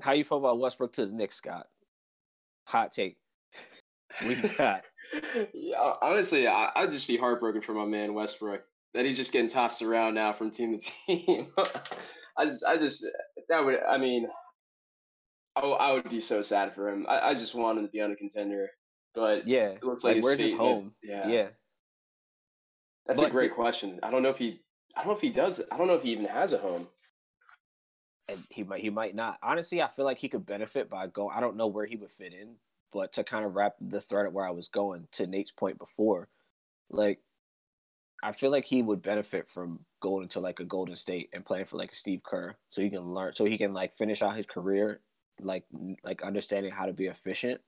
[0.00, 1.66] How you feel about Westbrook to the Knicks, Scott?
[2.64, 3.16] Hot take.
[4.24, 4.84] We got.
[5.52, 9.48] yeah, honestly, I, I'd just be heartbroken for my man Westbrook that he's just getting
[9.48, 11.48] tossed around now from team to team.
[12.38, 13.04] I just, I just,
[13.48, 14.28] that would, I mean,
[15.56, 17.06] Oh, I would be so sad for him.
[17.08, 18.70] I, I just want him to be on a contender,
[19.14, 20.92] but yeah, it looks like, like where's his home?
[21.02, 21.48] Yeah, yeah.
[23.06, 24.00] That's but a great question.
[24.02, 24.60] I don't know if he.
[24.96, 25.62] I don't know if he does.
[25.70, 26.88] I don't know if he even has a home.
[28.28, 28.80] And he might.
[28.80, 29.38] He might not.
[29.42, 31.36] Honestly, I feel like he could benefit by going.
[31.36, 32.56] I don't know where he would fit in,
[32.92, 35.78] but to kind of wrap the thread of where I was going to Nate's point
[35.78, 36.28] before,
[36.90, 37.20] like
[38.24, 41.66] I feel like he would benefit from going to like a Golden State and playing
[41.66, 44.36] for like a Steve Kerr, so he can learn, so he can like finish out
[44.36, 45.00] his career
[45.40, 45.64] like
[46.04, 47.60] like understanding how to be efficient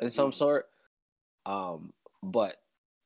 [0.00, 0.38] in some mm-hmm.
[0.38, 0.66] sort.
[1.44, 1.92] Um,
[2.22, 2.56] but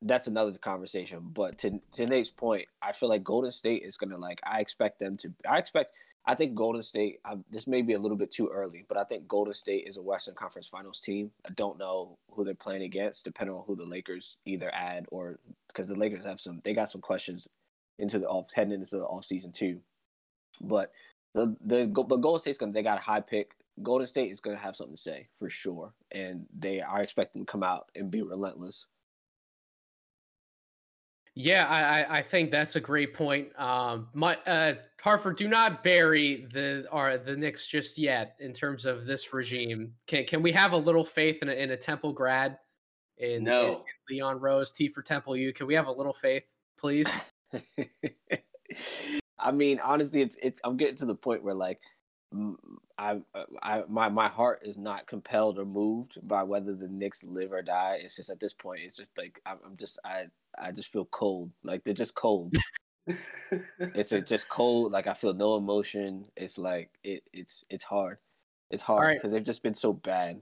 [0.01, 1.19] that's another conversation.
[1.33, 4.39] But to to Nate's point, I feel like Golden State is gonna like.
[4.43, 5.33] I expect them to.
[5.47, 5.93] I expect.
[6.25, 7.19] I think Golden State.
[7.25, 9.97] I, this may be a little bit too early, but I think Golden State is
[9.97, 11.31] a Western Conference Finals team.
[11.47, 15.39] I don't know who they're playing against, depending on who the Lakers either add or
[15.67, 16.61] because the Lakers have some.
[16.63, 17.47] They got some questions
[17.99, 19.79] into the off heading into the off season too.
[20.59, 20.91] But
[21.33, 22.71] the the but Golden State's gonna.
[22.71, 23.51] They got a high pick.
[23.81, 27.45] Golden State is going to have something to say for sure, and they are expecting
[27.45, 28.85] to come out and be relentless.
[31.33, 33.57] Yeah, I, I think that's a great point.
[33.57, 38.83] Um, my uh, Hartford, do not bury the are the Knicks just yet in terms
[38.85, 39.93] of this regime.
[40.07, 42.57] Can can we have a little faith in a, in a Temple grad?
[43.17, 43.75] In, no.
[44.09, 45.53] in Leon Rose, T for Temple U.
[45.53, 47.07] Can we have a little faith, please?
[49.39, 50.59] I mean, honestly, it's it's.
[50.65, 51.79] I'm getting to the point where like
[52.97, 53.21] I,
[53.61, 57.61] I, my, my heart is not compelled or moved by whether the Knicks live or
[57.61, 57.99] die.
[58.03, 61.05] It's just at this point, it's just like I'm, I'm just, I, I just feel
[61.05, 61.51] cold.
[61.63, 62.55] Like they're just cold.
[63.79, 64.91] it's a, just cold.
[64.91, 66.25] Like I feel no emotion.
[66.37, 68.17] It's like it, it's, it's hard.
[68.69, 69.39] It's hard because right.
[69.39, 70.41] they've just been so bad.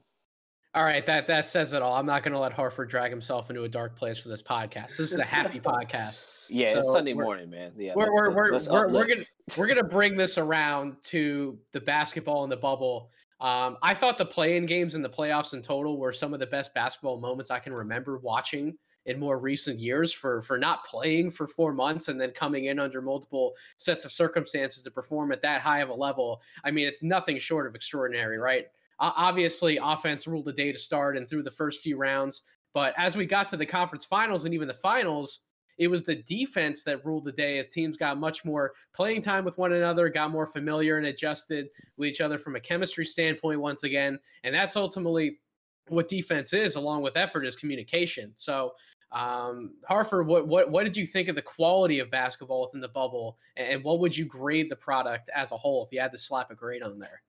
[0.75, 1.95] All right, that that says it all.
[1.95, 4.97] I'm not going to let Harford drag himself into a dark place for this podcast.
[4.97, 6.25] This is a happy podcast.
[6.47, 7.71] Yeah, so it's Sunday morning, man.
[7.75, 9.25] Yeah, we're we're we're, let's, we're, we're, gonna
[9.57, 13.09] we're gonna bring this around to the basketball in the bubble.
[13.41, 16.45] Um, I thought the play-in games and the playoffs in total were some of the
[16.45, 21.31] best basketball moments I can remember watching in more recent years for for not playing
[21.31, 25.41] for four months and then coming in under multiple sets of circumstances to perform at
[25.41, 26.41] that high of a level.
[26.63, 28.67] I mean, it's nothing short of extraordinary, right?
[28.99, 32.43] Uh, obviously, offense ruled the day to start and through the first few rounds.
[32.73, 35.39] But as we got to the conference finals and even the finals,
[35.77, 39.45] it was the defense that ruled the day as teams got much more playing time
[39.45, 43.61] with one another, got more familiar and adjusted with each other from a chemistry standpoint
[43.61, 44.19] once again.
[44.43, 45.39] And that's ultimately
[45.87, 48.33] what defense is, along with effort, is communication.
[48.35, 48.73] So,
[49.11, 52.89] um, Hartford, what, what what did you think of the quality of basketball within the
[52.89, 56.17] bubble, and what would you grade the product as a whole if you had to
[56.17, 57.23] slap a grade on there?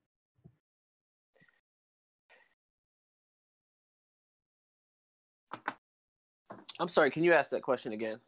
[6.81, 7.11] I'm sorry.
[7.11, 8.19] Can you ask that question again?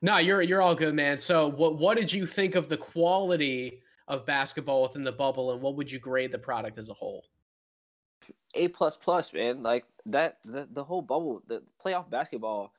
[0.00, 1.18] No, you're you're all good, man.
[1.18, 5.60] So, what what did you think of the quality of basketball within the bubble, and
[5.60, 7.26] what would you grade the product as a whole?
[8.54, 9.62] A plus plus, man.
[9.62, 12.72] Like that, the the whole bubble, the playoff basketball.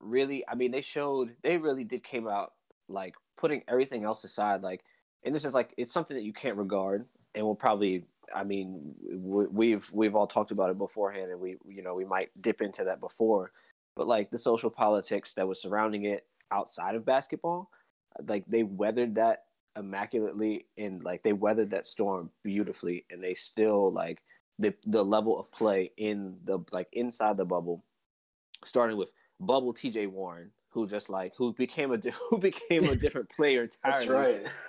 [0.00, 2.52] Really, I mean, they showed they really did came out
[2.88, 4.82] like putting everything else aside, like,
[5.24, 8.04] and this is like it's something that you can't regard, and we'll probably
[8.34, 12.30] I mean, we've we've all talked about it beforehand, and we you know we might
[12.40, 13.52] dip into that before
[13.96, 17.70] but like the social politics that was surrounding it outside of basketball,
[18.26, 19.44] like they weathered that
[19.76, 24.20] immaculately and like they weathered that storm beautifully and they still like
[24.58, 27.84] the the level of play in the like inside the bubble
[28.64, 31.98] starting with bubble TJ Warren who just like who became a
[32.30, 34.06] who became a different player entirely.
[34.06, 34.08] That's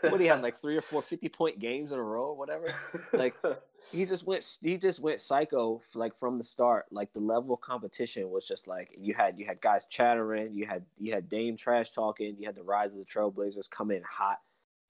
[0.04, 0.12] right.
[0.12, 2.38] what do you have like three or four 50 point games in a row or
[2.38, 2.74] whatever?
[3.14, 3.36] Like
[3.92, 6.86] he just went he just went psycho like from the start.
[6.92, 10.66] Like the level of competition was just like you had you had guys chattering you
[10.66, 14.02] had you had dame trash talking you had the rise of the trailblazers come in
[14.04, 14.40] hot.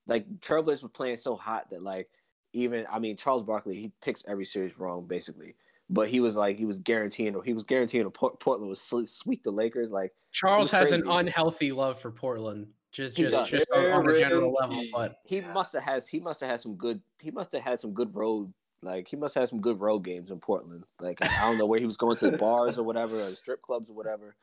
[0.07, 2.09] Like trailblazers were playing so hot that like
[2.53, 5.55] even i mean charles barkley he picks every series wrong basically.
[5.89, 9.89] But he was like he was guaranteeing he was guaranteeing portland was sweep the lakers.
[9.89, 14.51] Like charles has an unhealthy love for portland just just, just on, on a general
[14.51, 17.61] level but he must have has he must have had some good he must have
[17.61, 18.53] had some good road
[18.83, 20.83] like he must have some good road games in Portland.
[20.99, 23.35] Like I don't know where he was going to the bars or whatever, or the
[23.35, 24.35] strip clubs or whatever.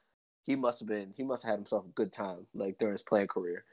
[0.44, 1.12] He must have been.
[1.16, 3.64] He must have had himself a good time, like during his playing career.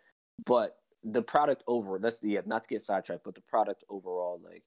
[0.45, 1.99] But the product over.
[1.99, 4.63] That's yeah, not to get sidetracked, but the product overall, like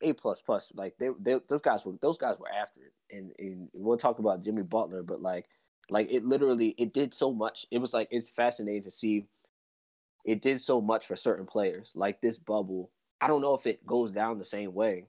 [0.00, 0.72] a plus plus.
[0.74, 3.16] Like they, they, those guys were those guys were after it.
[3.16, 5.46] And, and we'll talk about Jimmy Butler, but like,
[5.90, 7.66] like it literally it did so much.
[7.70, 9.26] It was like it's fascinating to see.
[10.24, 12.90] It did so much for certain players, like this bubble.
[13.20, 15.06] I don't know if it goes down the same way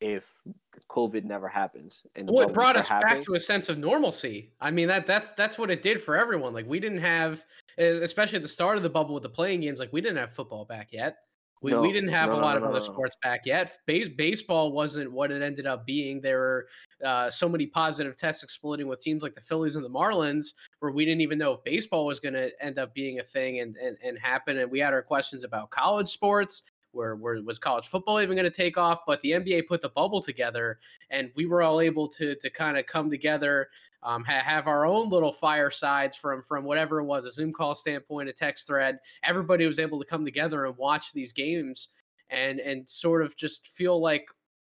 [0.00, 0.24] if
[0.88, 2.04] COVID never happens.
[2.16, 3.12] And well, it brought us happens.
[3.12, 4.50] back to a sense of normalcy.
[4.60, 6.52] I mean that that's that's what it did for everyone.
[6.52, 7.44] Like we didn't have,
[7.78, 9.78] especially at the start of the bubble with the playing games.
[9.78, 11.18] Like we didn't have football back yet.
[11.60, 13.78] We, no, we didn't have no, a lot no, of other sports back yet.
[13.86, 16.20] Base, baseball wasn't what it ended up being.
[16.20, 16.68] There were
[17.04, 20.92] uh, so many positive tests exploding with teams like the Phillies and the Marlins, where
[20.92, 23.76] we didn't even know if baseball was going to end up being a thing and,
[23.76, 24.58] and, and happen.
[24.58, 26.62] And we had our questions about college sports
[26.98, 29.00] where, where was college football even going to take off?
[29.06, 30.80] But the NBA put the bubble together,
[31.10, 33.68] and we were all able to to kind of come together,
[34.02, 37.74] um, ha- have our own little firesides from from whatever it was, a Zoom call
[37.74, 38.98] standpoint, a text thread.
[39.22, 41.88] Everybody was able to come together and watch these games,
[42.28, 44.26] and and sort of just feel like,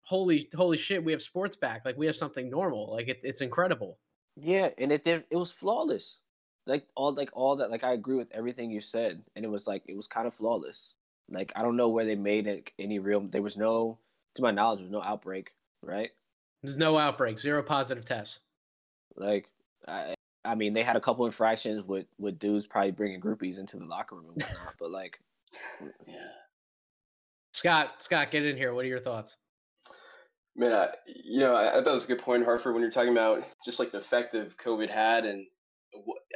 [0.03, 1.81] holy holy shit, we have sports back.
[1.83, 2.91] Like we have something normal.
[2.93, 3.97] Like it, it's incredible.
[4.37, 5.25] Yeah, and it did.
[5.31, 6.19] It was flawless
[6.67, 9.65] like all like all that like I agree with everything you said and it was
[9.65, 10.93] like it was kind of flawless.
[11.31, 13.21] Like I don't know where they made it any real.
[13.21, 13.97] There was no,
[14.35, 15.51] to my knowledge, there was no outbreak.
[15.81, 16.11] Right?
[16.61, 17.39] There's no outbreak.
[17.39, 18.39] Zero positive tests.
[19.15, 19.47] Like
[19.87, 23.77] I, I mean, they had a couple infractions with with dudes probably bringing groupies into
[23.77, 24.73] the locker room and whatnot.
[24.79, 25.19] but like,
[26.07, 26.15] yeah.
[27.53, 28.73] Scott, Scott, get in here.
[28.73, 29.35] What are your thoughts?
[30.55, 32.91] Man, I, you know, I, I thought it was a good point, Harford, when you're
[32.91, 35.45] talking about just like the effect of COVID had, and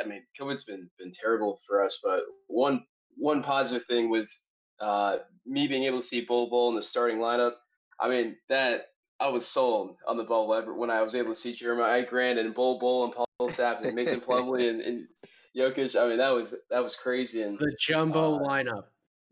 [0.02, 2.84] I mean, COVID's been been terrible for us, but one
[3.18, 4.45] one positive thing was
[4.80, 7.54] uh, me being able to see Bol Bol in the starting lineup.
[8.00, 8.88] I mean, that
[9.20, 12.54] I was sold on the ball when I was able to see Jerami Grant and
[12.54, 15.08] Bol Bol and Paul Millsap and Mason Plumlee and, and
[15.56, 16.00] Jokic.
[16.00, 17.42] I mean, that was that was crazy.
[17.42, 18.84] And the jumbo uh, lineup,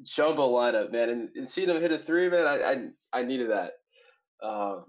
[0.03, 3.49] jumbo lineup, man, and, and seeing him hit a three, man, I I, I needed
[3.51, 3.73] that.
[4.41, 4.81] Uh,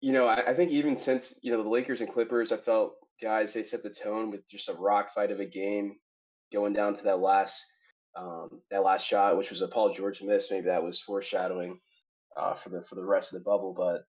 [0.00, 2.94] you know, I, I think even since you know the Lakers and Clippers, I felt
[3.22, 5.96] guys they set the tone with just a rock fight of a game,
[6.52, 7.64] going down to that last
[8.18, 10.50] um, that last shot, which was a Paul George miss.
[10.50, 11.78] Maybe that was foreshadowing
[12.36, 13.72] uh, for the for the rest of the bubble.
[13.72, 14.04] But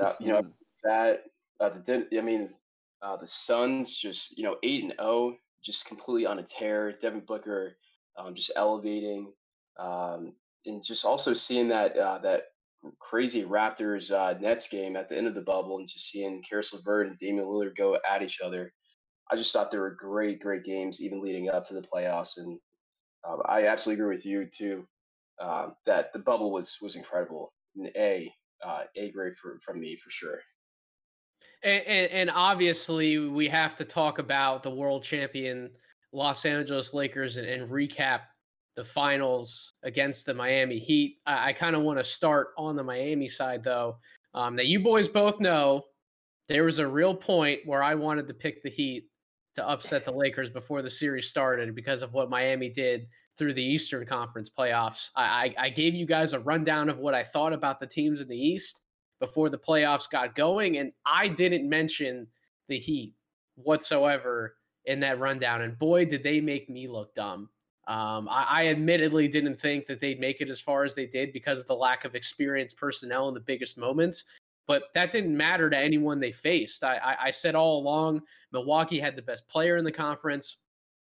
[0.00, 0.50] uh, you know mm-hmm.
[0.84, 1.24] that
[1.60, 2.50] uh, the I mean
[3.02, 6.92] uh, the Suns just you know eight and zero, oh, just completely on a tear.
[6.92, 7.76] Devin Booker
[8.16, 9.32] um, just elevating,
[9.78, 10.32] um,
[10.66, 12.44] and just also seeing that uh, that
[12.98, 16.72] crazy Raptors uh, Nets game at the end of the bubble, and just seeing Caris
[16.72, 18.72] LeVert and Damian Lillard go at each other.
[19.30, 22.60] I just thought they were great, great games, even leading up to the playoffs, and
[23.28, 24.86] um, I absolutely agree with you too.
[25.40, 27.52] Uh, that the bubble was was incredible.
[27.76, 28.32] An A,
[28.64, 30.38] uh, A grade for from me for sure.
[31.62, 35.70] And, and, and, obviously, we have to talk about the world champion
[36.12, 38.20] Los Angeles Lakers and, and recap
[38.76, 41.18] the finals against the Miami Heat.
[41.26, 43.96] I, I kind of want to start on the Miami side, though.
[44.34, 45.84] Um, that you boys both know
[46.48, 49.08] there was a real point where I wanted to pick the Heat
[49.54, 53.62] to upset the Lakers before the series started because of what Miami did through the
[53.62, 55.10] Eastern Conference playoffs.
[55.16, 58.28] I, I, gave you guys a rundown of what I thought about the teams in
[58.28, 58.80] the East
[59.20, 62.26] before the playoffs got going, and I didn't mention
[62.68, 63.14] the Heat
[63.56, 65.62] whatsoever in that rundown.
[65.62, 67.48] And boy, did they make me look dumb.
[67.86, 71.34] Um, I, I, admittedly didn't think that they'd make it as far as they did
[71.34, 74.24] because of the lack of experienced personnel in the biggest moments
[74.66, 76.84] but that didn't matter to anyone they faced.
[76.84, 78.22] I, I, I, said all along,
[78.52, 80.58] Milwaukee had the best player in the conference.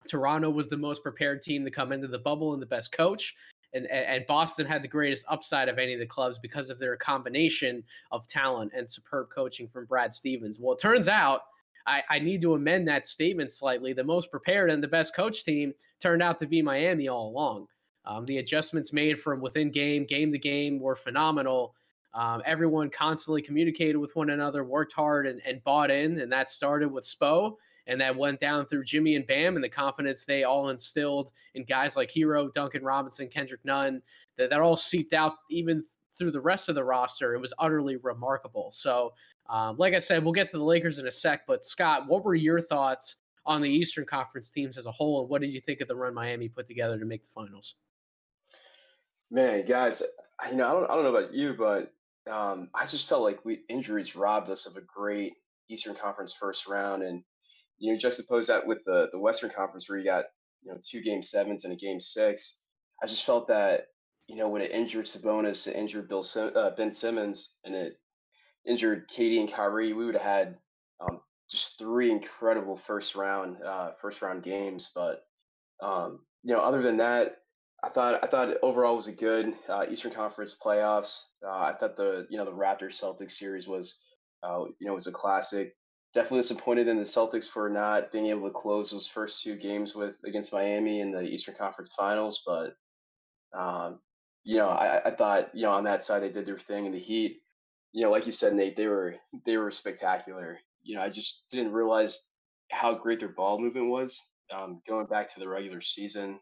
[0.08, 3.36] Toronto was the most prepared team to come into the bubble and the best coach.
[3.74, 6.96] And, and Boston had the greatest upside of any of the clubs because of their
[6.96, 10.58] combination of talent and superb coaching from Brad Stevens.
[10.60, 11.42] Well, it turns out
[11.86, 13.94] I, I need to amend that statement slightly.
[13.94, 17.68] The most prepared and the best coach team turned out to be Miami all along.
[18.06, 21.76] Um, the adjustments made from within game, game to game, were phenomenal.
[22.14, 26.20] Um, everyone constantly communicated with one another, worked hard, and, and bought in.
[26.20, 29.70] And that started with Spo, and that went down through Jimmy and Bam, and the
[29.70, 34.02] confidence they all instilled in guys like Herro, Duncan Robinson, Kendrick Nunn.
[34.38, 35.84] That, that all seeped out even
[36.18, 37.36] through the rest of the roster.
[37.36, 38.72] It was utterly remarkable.
[38.72, 39.14] So,
[39.50, 41.48] um, like I said, we'll get to the Lakers in a sec.
[41.48, 43.16] But Scott, what were your thoughts
[43.48, 45.96] on the Eastern Conference teams as a whole, and what did you think of the
[45.96, 47.76] run Miami put together to make the finals?
[49.32, 50.04] Man, guys,
[50.50, 51.94] you know, I don't, I don't know about you, but
[52.28, 55.34] um, I just felt like we injuries robbed us of a great
[55.70, 57.24] Eastern Conference first round, and
[57.78, 60.26] you know, juxtapose that with the the Western Conference where you got
[60.64, 62.60] you know two game sevens and a game six.
[63.02, 63.88] I just felt that
[64.28, 67.98] you know when it injured Sabonis, it injured Bill uh, Ben Simmons, and it
[68.68, 70.58] injured KD and Kyrie, we would have had
[71.00, 74.92] um, just three incredible first round uh, first round games.
[74.94, 75.24] But
[75.82, 77.38] um, you know, other than that,
[77.84, 81.22] I thought I thought overall was a good uh, Eastern Conference playoffs.
[81.46, 84.00] Uh, I thought the you know the Raptors Celtics series was
[84.44, 85.76] uh, you know was a classic.
[86.14, 89.94] Definitely disappointed in the Celtics for not being able to close those first two games
[89.94, 92.76] with against Miami in the Eastern Conference Finals, but
[93.56, 94.00] um,
[94.44, 96.92] you know I, I thought you know on that side they did their thing in
[96.92, 97.42] the Heat.
[97.94, 100.60] You know, like you said, Nate, they were they were spectacular.
[100.82, 102.32] You know, I just didn't realize
[102.72, 104.20] how great their ball movement was
[104.54, 106.40] um, going back to the regular season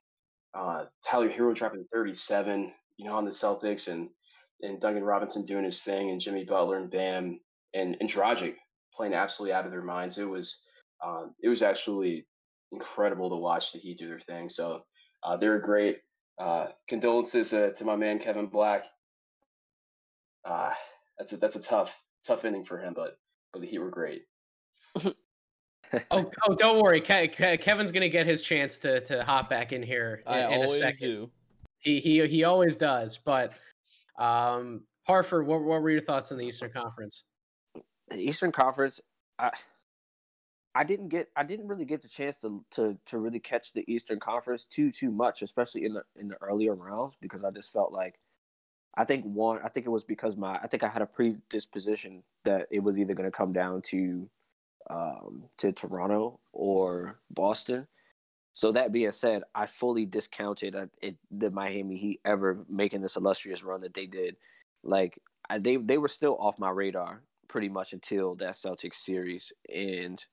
[0.56, 4.10] uh, Tyler Herro dropping 37, you know, on the Celtics, and
[4.62, 7.39] and Duncan Robinson doing his thing, and Jimmy Butler and Bam
[7.74, 8.56] and and Dragic
[8.96, 10.18] playing absolutely out of their minds.
[10.18, 10.62] It was
[11.06, 12.26] um, it was actually
[12.72, 14.50] incredible to watch the Heat do their thing.
[14.50, 14.84] So
[15.24, 16.00] uh, they were great.
[16.39, 18.86] Uh, condolences uh, to my man Kevin Black.
[20.44, 20.71] Uh,
[21.17, 23.17] that's a that's a tough tough inning for him, but
[23.52, 24.23] but the Heat were great.
[26.12, 27.02] oh, oh, don't worry.
[27.02, 30.54] Ke- Ke- Kevin's gonna get his chance to to hop back in here in, I
[30.54, 31.00] in a second.
[31.00, 31.31] Do.
[31.79, 33.17] He he he always does.
[33.17, 33.54] But
[34.17, 37.23] um, Hartford, what what were your thoughts on the Eastern Conference?
[38.10, 39.02] The Eastern Conference,
[39.39, 39.52] I
[40.75, 43.85] I didn't get I didn't really get the chance to to to really catch the
[43.87, 47.71] Eastern Conference too too much, especially in the in the earlier rounds because I just
[47.71, 48.19] felt like
[48.98, 52.23] I think one I think it was because my I think I had a predisposition
[52.43, 54.29] that it was either going to come down to
[54.90, 57.88] um, to Toronto or Boston.
[58.54, 63.17] So that being said, I fully discounted uh, it, the Miami Heat ever making this
[63.17, 64.38] illustrious run that they did.
[64.83, 65.19] Like
[65.50, 70.23] I, they they were still off my radar pretty much until that Celtics series, and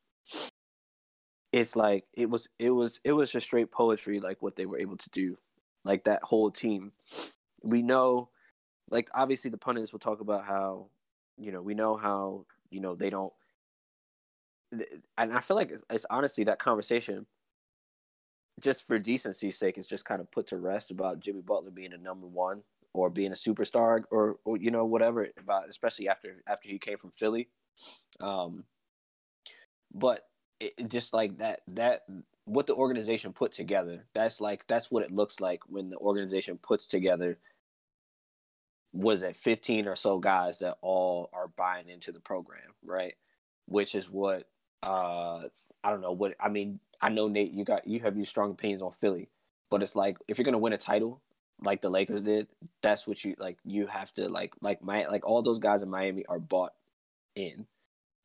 [1.53, 4.79] it's like it was it was it was just straight poetry like what they were
[4.79, 5.37] able to do
[5.85, 6.93] like that whole team
[7.63, 8.29] we know
[8.91, 10.87] like obviously the pundits will talk about how
[11.37, 13.33] you know we know how you know they don't
[15.19, 17.27] and i feel like it's honestly that conversation
[18.61, 21.93] just for decency's sake is just kind of put to rest about jimmy butler being
[21.93, 22.63] a number one
[22.95, 26.99] or being a superstar or, or you know whatever about especially after after he came
[26.99, 27.49] from philly.
[28.21, 28.65] Um
[29.95, 30.21] but
[30.61, 32.03] it, just like that that
[32.45, 36.59] what the organization put together that's like that's what it looks like when the organization
[36.59, 37.39] puts together
[38.93, 43.15] was it 15 or so guys that all are buying into the program right?
[43.67, 44.49] Which is what
[44.83, 45.43] uh
[45.85, 48.51] i don't know what i mean i know nate you got you have your strong
[48.51, 49.29] opinions on philly
[49.71, 51.21] but it's like if you're gonna win a title
[51.63, 52.49] like the lakers did
[52.81, 55.89] that's what you like you have to like like my like all those guys in
[55.89, 56.73] miami are bought
[57.37, 57.67] in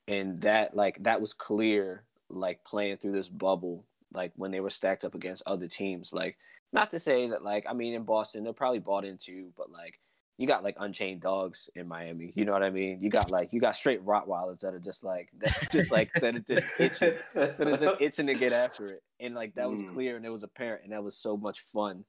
[0.08, 4.70] and that like that was clear like playing through this bubble, like when they were
[4.70, 6.14] stacked up against other teams.
[6.14, 6.38] Like,
[6.74, 10.00] not to say that like I mean in Boston they're probably bought into, but like
[10.38, 12.32] you got like unchained dogs in Miami.
[12.36, 13.00] You know what I mean?
[13.02, 16.36] You got like you got straight Rottweilers that are just like that just like that
[16.36, 19.04] are just itching that are just itching to get after it.
[19.20, 19.94] And like that was mm.
[19.94, 22.06] clear and it was apparent and that was so much fun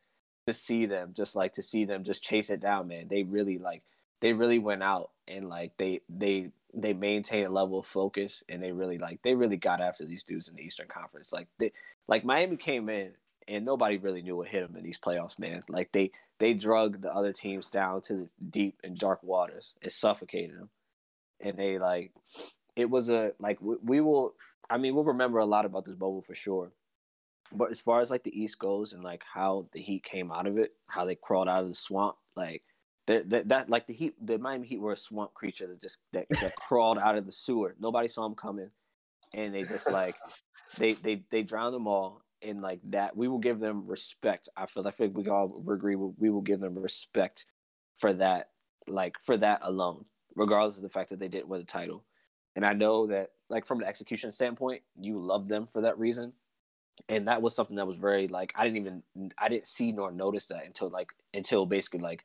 [0.47, 3.07] to see them just like to see them just chase it down, man.
[3.09, 3.83] They really like
[4.21, 8.63] they really went out and like they they they maintain a level of focus and
[8.63, 11.33] they really like they really got after these dudes in the Eastern Conference.
[11.33, 11.73] Like they
[12.09, 13.13] like Miami came in
[13.47, 15.63] and nobody really knew what hit them in these playoffs, man.
[15.69, 19.75] Like they they drug the other teams down to the deep and dark waters.
[19.83, 20.71] It suffocated them,
[21.41, 22.13] and they like
[22.77, 24.35] it was a like we, we will.
[24.71, 26.73] I mean, we'll remember a lot about this bubble for sure.
[27.51, 30.47] But as far as like the East goes and like how the Heat came out
[30.47, 32.63] of it, how they crawled out of the swamp, like
[33.07, 35.99] that, that, that like the Heat, the Miami Heat were a swamp creature that just
[36.13, 37.75] that, that crawled out of the sewer.
[37.81, 38.71] Nobody saw them coming,
[39.33, 40.15] and they just like
[40.77, 42.23] they they they drowned them all.
[42.41, 44.49] And like that, we will give them respect.
[44.57, 45.97] I feel I think we all agree.
[45.97, 47.47] We will give them respect
[47.97, 48.51] for that,
[48.87, 50.05] like for that alone,
[50.37, 52.05] regardless of the fact that they didn't win the title.
[52.55, 56.33] And I know that, like from an execution standpoint, you love them for that reason.
[57.09, 59.03] And that was something that was very like I didn't even
[59.39, 62.25] I didn't see nor notice that until like until basically like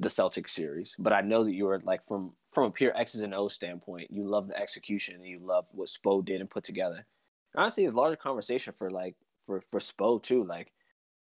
[0.00, 3.22] the Celtics series, but I know that you were like from from a pure X's
[3.22, 6.64] and O standpoint, you love the execution and you love what Spo did and put
[6.64, 7.06] together.
[7.56, 9.16] Honestly, it's a larger conversation for like
[9.46, 10.44] for for Spo too.
[10.44, 10.72] Like,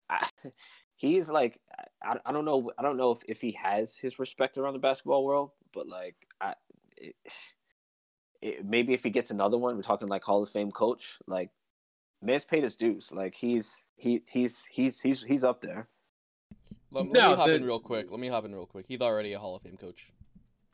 [0.10, 0.28] I,
[0.96, 1.60] he's like
[2.02, 4.80] I, I don't know I don't know if, if he has his respect around the
[4.80, 6.56] basketball world, but like I.
[6.98, 7.16] It,
[8.42, 11.18] it, maybe if he gets another one, we're talking like Hall of Fame coach.
[11.28, 11.50] Like,
[12.22, 13.10] man's paid his dues.
[13.10, 15.88] Like he's he he's he's he's he's up there.
[16.92, 17.56] Let, let no, me hop the...
[17.56, 18.12] in real quick.
[18.12, 18.86] Let me hop in real quick.
[18.88, 20.12] He's already a Hall of Fame coach.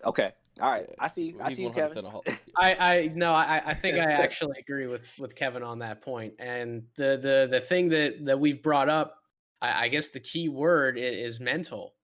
[0.03, 0.31] Okay.
[0.61, 0.87] All right.
[0.99, 1.35] I see.
[1.41, 2.05] I see you, Kevin.
[2.57, 6.33] I, I no, I, I think I actually agree with with Kevin on that point.
[6.39, 9.15] And the the the thing that that we've brought up,
[9.61, 11.95] I, I guess the key word is, is mental,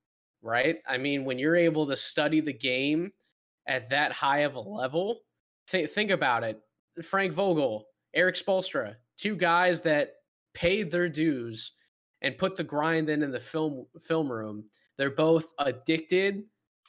[0.41, 0.77] right?
[0.87, 3.11] I mean, when you're able to study the game
[3.67, 5.19] at that high of a level,
[5.69, 6.61] th- think about it.
[7.03, 10.13] Frank Vogel, Erik Spoelstra, two guys that
[10.53, 11.71] paid their dues
[12.21, 14.63] and put the grind in in the film film room.
[14.97, 16.43] They're both addicted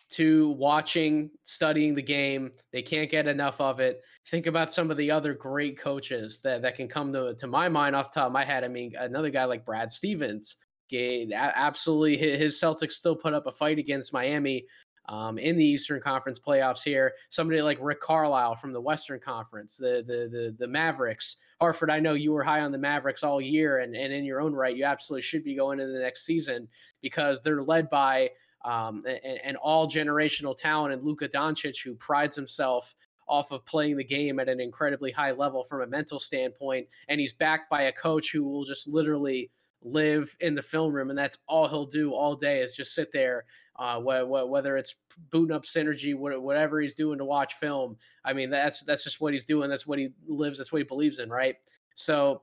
[0.08, 2.52] to watching, studying the game.
[2.72, 4.02] They can't get enough of it.
[4.28, 7.68] Think about some of the other great coaches that, that can come to, to my
[7.68, 8.64] mind off top of my head.
[8.64, 10.56] I mean, another guy like Brad Stevens,
[10.92, 14.66] absolutely his Celtics still put up a fight against Miami
[15.08, 17.12] um, in the Eastern Conference playoffs here.
[17.30, 21.36] Somebody like Rick Carlisle from the Western Conference, the the the, the Mavericks.
[21.60, 24.40] Hartford, I know you were high on the Mavericks all year, and, and in your
[24.40, 26.68] own right, you absolutely should be going into the next season
[27.00, 28.30] because they're led by
[28.66, 32.94] um, an, an all generational talent and Luka Doncic, who prides himself
[33.28, 36.86] off of playing the game at an incredibly high level from a mental standpoint.
[37.08, 39.50] And he's backed by a coach who will just literally
[39.82, 43.12] live in the film room, and that's all he'll do all day is just sit
[43.12, 43.44] there
[43.78, 44.94] uh, whether it's
[45.30, 47.96] booting up synergy, whatever he's doing to watch film.
[48.24, 49.68] I mean, that's that's just what he's doing.
[49.68, 50.58] That's what he lives.
[50.58, 51.56] That's what he believes in, right?
[51.94, 52.42] So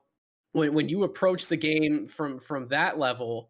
[0.51, 3.49] when when you approach the game from from that level,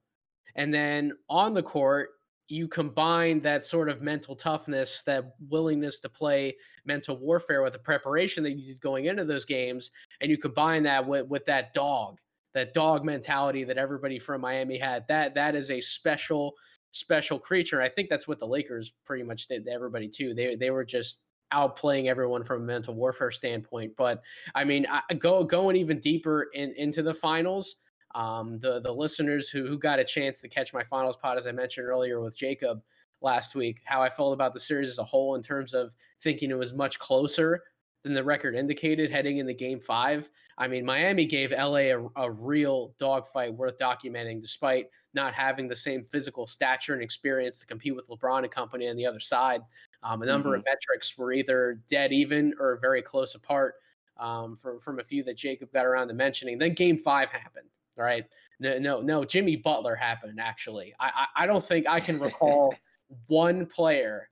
[0.55, 2.11] and then on the court,
[2.53, 7.79] you combine that sort of mental toughness, that willingness to play mental warfare with the
[7.79, 9.89] preparation that you did going into those games,
[10.21, 12.19] and you combine that with with that dog,
[12.53, 15.03] that dog mentality that everybody from Miami had.
[15.07, 16.53] That that is a special
[16.91, 17.81] special creature.
[17.81, 20.35] I think that's what the Lakers pretty much did to everybody too.
[20.35, 23.93] They they were just outplaying everyone from a mental warfare standpoint.
[23.97, 24.21] But
[24.53, 27.75] I mean, I, go going even deeper in, into the finals.
[28.15, 31.47] Um, the the listeners who who got a chance to catch my finals pod, as
[31.47, 32.81] I mentioned earlier with Jacob
[33.21, 36.51] last week, how I felt about the series as a whole in terms of thinking
[36.51, 37.63] it was much closer
[38.03, 40.29] than the record indicated heading into game five.
[40.57, 45.75] I mean, Miami gave LA a, a real dogfight worth documenting, despite not having the
[45.75, 49.61] same physical stature and experience to compete with LeBron and company on the other side.
[50.03, 50.59] Um, a number mm-hmm.
[50.59, 53.75] of metrics were either dead even or very close apart
[54.17, 56.57] um, from, from a few that Jacob got around to mentioning.
[56.57, 57.67] Then game five happened.
[57.95, 58.25] Right?
[58.59, 59.25] No, no, no.
[59.25, 60.39] Jimmy Butler happened.
[60.41, 62.73] Actually, I, I, I don't think I can recall
[63.27, 64.29] one player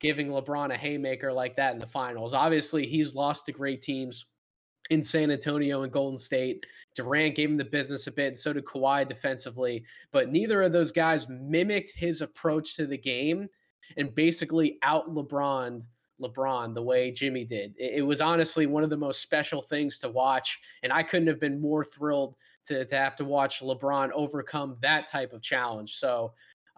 [0.00, 2.34] giving LeBron a haymaker like that in the finals.
[2.34, 4.26] Obviously, he's lost to great teams
[4.90, 6.66] in San Antonio and Golden State.
[6.94, 10.72] Durant gave him the business a bit, and so did Kawhi defensively, but neither of
[10.72, 13.48] those guys mimicked his approach to the game
[13.96, 15.82] and basically out LeBron
[16.20, 17.74] LeBron the way Jimmy did.
[17.76, 21.28] It, it was honestly one of the most special things to watch, and I couldn't
[21.28, 22.36] have been more thrilled
[22.66, 25.94] to, to have to watch LeBron overcome that type of challenge.
[25.94, 26.32] So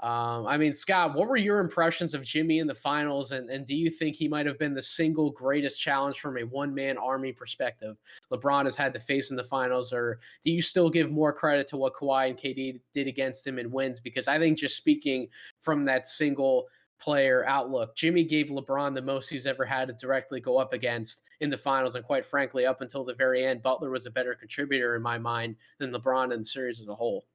[0.04, 3.64] um, I mean, Scott, what were your impressions of Jimmy in the finals, and, and
[3.64, 6.98] do you think he might have been the single greatest challenge from a one man
[6.98, 7.96] army perspective
[8.30, 11.68] LeBron has had to face in the finals, or do you still give more credit
[11.68, 14.00] to what Kawhi and KD did against him in wins?
[14.00, 15.28] Because I think just speaking
[15.60, 16.66] from that single
[17.00, 21.22] player outlook, Jimmy gave LeBron the most he's ever had to directly go up against
[21.44, 24.34] in the finals, and quite frankly, up until the very end, Butler was a better
[24.34, 27.26] contributor in my mind than LeBron in the series as a whole.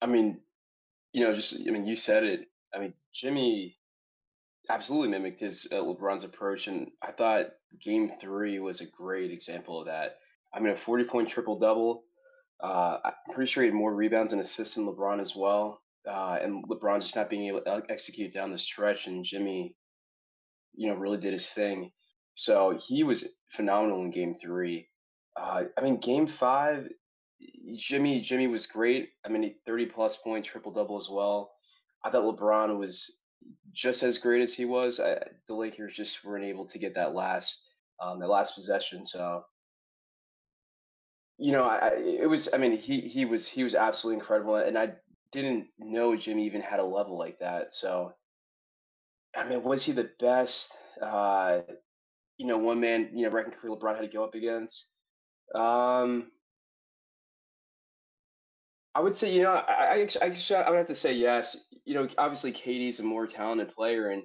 [0.00, 0.38] I mean,
[1.12, 2.46] you know, just I mean, you said it.
[2.72, 3.76] I mean, Jimmy
[4.68, 7.46] absolutely mimicked his uh, LeBron's approach, and I thought
[7.82, 10.18] Game Three was a great example of that.
[10.54, 12.04] I mean, a forty-point triple double.
[12.62, 15.80] Uh, I'm pretty sure he had more rebounds and assists than LeBron as well.
[16.08, 19.74] Uh, and LeBron just not being able to execute down the stretch, and Jimmy,
[20.74, 21.90] you know, really did his thing.
[22.38, 24.86] So he was phenomenal in Game Three.
[25.36, 26.88] Uh, I mean, Game Five,
[27.74, 29.08] Jimmy Jimmy was great.
[29.26, 31.50] I mean, 30 plus point triple double as well.
[32.04, 33.22] I thought LeBron was
[33.72, 35.00] just as great as he was.
[35.00, 35.18] I,
[35.48, 37.60] the Lakers just weren't able to get that last
[38.00, 39.04] um, that last possession.
[39.04, 39.42] So
[41.38, 42.48] you know, I, it was.
[42.54, 44.92] I mean, he he was he was absolutely incredible, and I
[45.32, 47.74] didn't know Jimmy even had a level like that.
[47.74, 48.12] So
[49.34, 50.76] I mean, was he the best?
[51.02, 51.62] Uh,
[52.38, 54.86] you know, one man, you know, reckon career LeBron had to go up against.
[55.54, 56.30] Um,
[58.94, 61.56] I would say, you know, I, I, I, I would have to say yes.
[61.84, 64.24] You know, obviously KD's a more talented player, and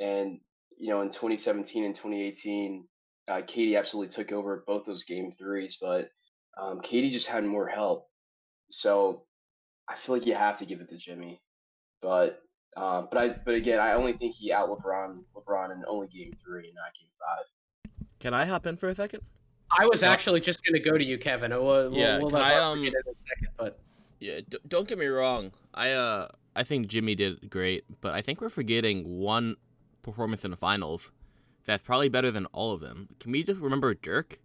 [0.00, 0.40] and
[0.78, 2.88] you know, in 2017 and 2018,
[3.28, 6.10] uh, KD absolutely took over both those game threes, but
[6.60, 8.08] um, KD just had more help.
[8.70, 9.24] So
[9.88, 11.40] I feel like you have to give it to Jimmy,
[12.02, 12.40] but
[12.76, 16.32] um, but I but again, I only think he out LeBron LeBron in only game
[16.44, 17.44] three, not game five.
[18.24, 19.20] Can I hop in for a second?
[19.70, 21.50] I was actually just going to go to you, Kevin.
[21.50, 23.78] We'll, yeah, we'll, we'll I, um, in a second, but
[24.18, 25.52] yeah, d- don't get me wrong.
[25.74, 29.56] I uh I think Jimmy did great, but I think we're forgetting one
[30.00, 31.10] performance in the finals
[31.66, 33.10] that's probably better than all of them.
[33.20, 34.38] Can we just remember Dirk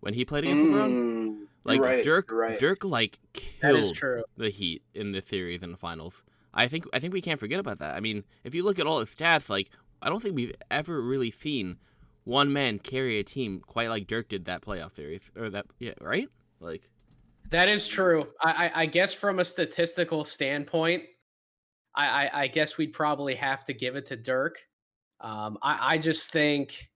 [0.00, 1.36] when he played against mm, LeBron?
[1.64, 2.58] Like right, Dirk, right.
[2.58, 3.98] Dirk like killed
[4.38, 6.22] the Heat in the series in the finals.
[6.54, 7.96] I think I think we can't forget about that.
[7.96, 9.68] I mean, if you look at all his stats, like
[10.00, 11.76] I don't think we've ever really seen
[12.24, 15.92] one man carry a team quite like Dirk did that playoff series or that yeah
[16.00, 16.28] right
[16.60, 16.88] like
[17.50, 18.28] that is true.
[18.42, 21.04] I, I, I guess from a statistical standpoint,
[21.94, 24.56] I, I, I, guess we'd probably have to give it to Dirk.
[25.20, 26.90] Um, I, I just think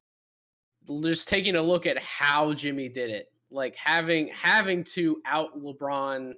[1.02, 6.32] just taking a look at how Jimmy did it, like having having to out LeBron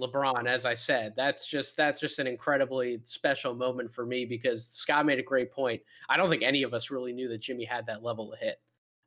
[0.00, 4.66] LeBron, as I said, that's just that's just an incredibly special moment for me because
[4.66, 5.80] Scott made a great point.
[6.08, 8.60] I don't think any of us really knew that Jimmy had that level of hit.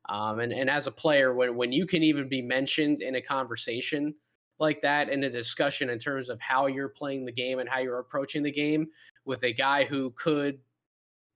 [0.08, 3.22] Um, and and as a player, when when you can even be mentioned in a
[3.22, 4.14] conversation
[4.58, 7.78] like that in a discussion in terms of how you're playing the game and how
[7.78, 8.88] you're approaching the game
[9.24, 10.58] with a guy who could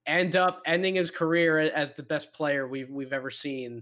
[0.05, 3.81] end up ending his career as the best player we've we've ever seen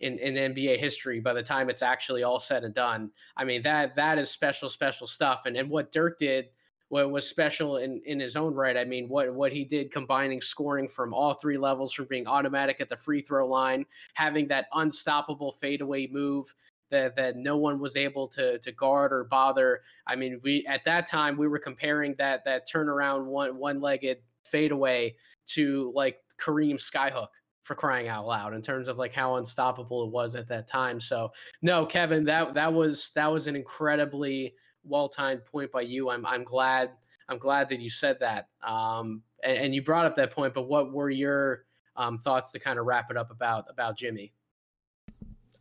[0.00, 3.10] in, in NBA history by the time it's actually all said and done.
[3.36, 5.42] I mean that that is special, special stuff.
[5.46, 6.46] And and what Dirk did
[6.90, 8.76] what was special in, in his own right.
[8.76, 12.80] I mean, what what he did combining scoring from all three levels, from being automatic
[12.80, 16.52] at the free throw line, having that unstoppable fadeaway move,
[16.90, 19.82] that that no one was able to to guard or bother.
[20.08, 24.18] I mean, we at that time we were comparing that that turnaround one one legged
[24.42, 25.14] fadeaway
[25.46, 27.28] to like Kareem skyhook
[27.70, 31.00] for crying out loud in terms of like how unstoppable it was at that time.
[31.00, 31.30] So
[31.62, 36.10] no, Kevin, that that was that was an incredibly well timed point by you.
[36.10, 36.90] I'm I'm glad
[37.28, 38.48] I'm glad that you said that.
[38.66, 41.64] Um, and, and you brought up that point, but what were your
[41.94, 44.32] um, thoughts to kind of wrap it up about about Jimmy?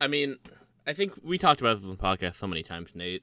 [0.02, 0.38] I mean,
[0.88, 3.22] I think we talked about this on the podcast so many times, Nate.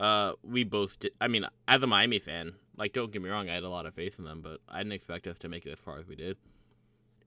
[0.00, 1.12] Uh, we both did.
[1.20, 3.84] I mean, as a Miami fan, like, don't get me wrong, I had a lot
[3.84, 6.06] of faith in them, but I didn't expect us to make it as far as
[6.06, 6.38] we did.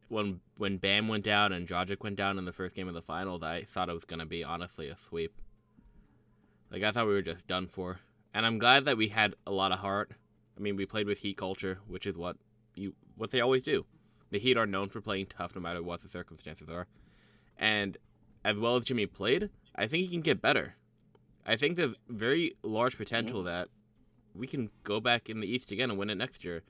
[0.09, 3.01] When when Bam went down and Dragic went down in the first game of the
[3.01, 5.33] finals, I thought it was gonna be honestly a sweep.
[6.71, 7.99] Like I thought we were just done for,
[8.33, 10.11] and I'm glad that we had a lot of heart.
[10.57, 12.37] I mean, we played with Heat culture, which is what
[12.75, 13.85] you what they always do.
[14.29, 16.87] The Heat are known for playing tough no matter what the circumstances are,
[17.57, 17.97] and
[18.43, 20.75] as well as Jimmy played, I think he can get better.
[21.45, 23.49] I think there's very large potential mm-hmm.
[23.49, 23.69] that
[24.33, 26.63] we can go back in the East again and win it next year.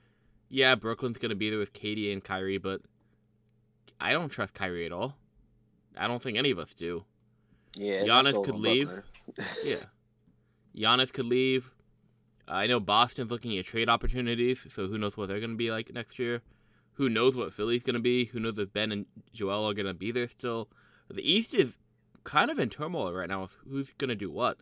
[0.48, 2.82] Yeah, Brooklyn's gonna be there with KD and Kyrie, but
[4.00, 5.16] I don't trust Kyrie at all.
[5.96, 7.04] I don't think any of us do.
[7.74, 8.90] Yeah, Giannis could leave.
[9.64, 9.76] yeah,
[10.76, 11.70] Giannis could leave.
[12.46, 15.70] I know Boston's looking at trade opportunities, so who knows what they're going to be
[15.70, 16.40] like next year.
[16.94, 18.26] Who knows what Philly's going to be?
[18.26, 20.68] Who knows if Ben and Joel are going to be there still?
[21.10, 21.76] The East is
[22.24, 24.58] kind of in turmoil right now with who's going to do what.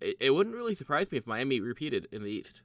[0.00, 2.62] It, it wouldn't really surprise me if Miami repeated in the East.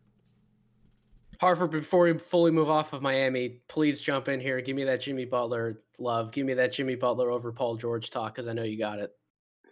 [1.39, 4.61] Hartford, before we fully move off of Miami, please jump in here.
[4.61, 6.31] Give me that Jimmy Butler love.
[6.31, 9.11] Give me that Jimmy Butler over Paul George talk because I know you got it.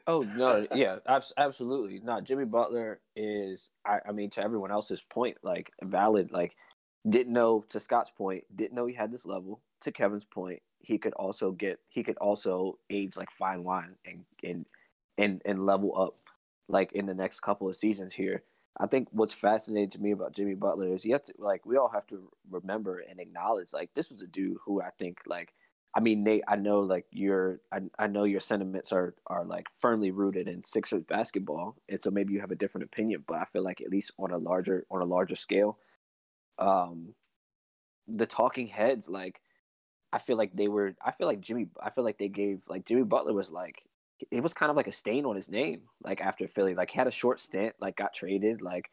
[0.06, 0.98] Oh no, yeah,
[1.38, 2.02] absolutely.
[2.04, 3.72] No, Jimmy Butler is.
[3.86, 6.32] I, I mean, to everyone else's point, like valid.
[6.32, 6.54] Like,
[7.08, 9.62] didn't know to Scott's point, didn't know he had this level.
[9.82, 11.80] To Kevin's point, he could also get.
[11.90, 14.66] He could also age like fine wine and and
[15.18, 16.14] and and level up,
[16.68, 18.44] like in the next couple of seasons here.
[18.78, 21.78] I think what's fascinating to me about Jimmy Butler is you have to like we
[21.78, 25.54] all have to remember and acknowledge like this was a dude who I think like
[25.96, 29.68] I mean Nate I know like your I, I know your sentiments are are like
[29.78, 33.46] firmly rooted in Sixers basketball and so maybe you have a different opinion but I
[33.46, 35.78] feel like at least on a larger on a larger scale
[36.58, 37.14] um
[38.08, 39.40] the talking heads like
[40.12, 42.86] I feel like they were I feel like Jimmy I feel like they gave like
[42.86, 43.84] Jimmy Butler was like
[44.32, 45.82] it was kind of like a stain on his name.
[46.04, 48.62] Like after Philly, like he had a short stint, like got traded.
[48.62, 48.90] Like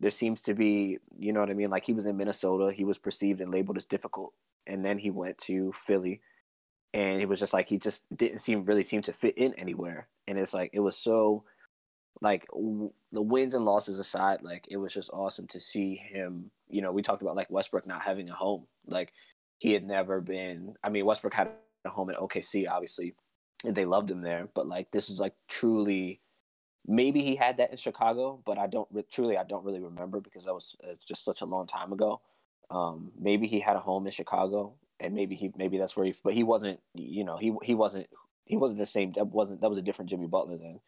[0.00, 1.70] there seems to be, you know what I mean?
[1.70, 4.32] Like he was in Minnesota, he was perceived and labeled as difficult,
[4.66, 6.20] and then he went to Philly,
[6.92, 10.08] and it was just like he just didn't seem really seem to fit in anywhere.
[10.26, 11.44] And it's like it was so,
[12.20, 16.50] like w- the wins and losses aside, like it was just awesome to see him.
[16.68, 18.66] You know, we talked about like Westbrook not having a home.
[18.86, 19.12] Like
[19.58, 20.74] he had never been.
[20.82, 21.50] I mean, Westbrook had
[21.84, 23.14] a home at OKC, obviously,
[23.72, 24.48] they loved him there.
[24.54, 26.20] But like this is like truly,
[26.86, 30.44] maybe he had that in Chicago, but I don't truly I don't really remember because
[30.44, 32.20] that was uh, just such a long time ago.
[32.70, 36.14] Um, maybe he had a home in Chicago, and maybe he maybe that's where he.
[36.22, 36.80] But he wasn't.
[36.94, 38.08] You know, he he wasn't
[38.44, 39.12] he wasn't the same.
[39.12, 40.80] That wasn't that was a different Jimmy Butler then.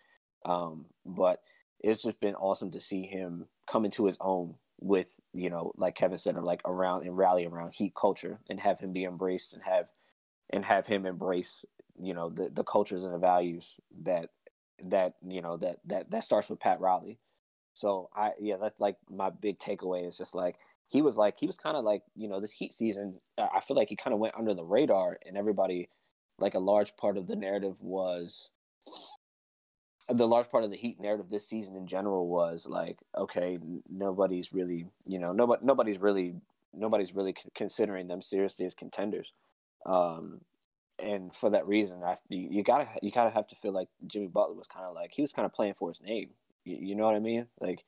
[0.45, 1.41] Um, but
[1.81, 5.95] it's just been awesome to see him come into his own with you know like
[5.95, 9.62] Kevin said, like around and rally around Heat culture and have him be embraced and
[9.62, 9.87] have
[10.51, 11.64] and have him embrace
[12.01, 14.31] you know the the cultures and the values that
[14.85, 17.19] that you know that that that starts with Pat Riley.
[17.73, 20.57] So I yeah, that's like my big takeaway is just like
[20.89, 23.21] he was like he was kind of like you know this Heat season.
[23.39, 25.89] I feel like he kind of went under the radar, and everybody
[26.39, 28.51] like a large part of the narrative was
[30.09, 33.59] the large part of the Heat narrative this season in general was like okay,
[33.91, 36.35] nobody's really you know nobody nobody's really
[36.73, 39.33] nobody's really considering them seriously as contenders.
[39.87, 40.41] Um,
[40.99, 43.89] and for that reason, I, you, you, gotta you kind of have to feel like
[44.07, 46.31] Jimmy Butler was kind of like he was kind of playing for his name.
[46.65, 47.47] You, you, know what I mean?
[47.61, 47.85] Like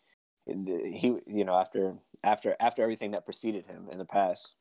[0.49, 4.55] uh, he, you know, after after after everything that preceded him in the past.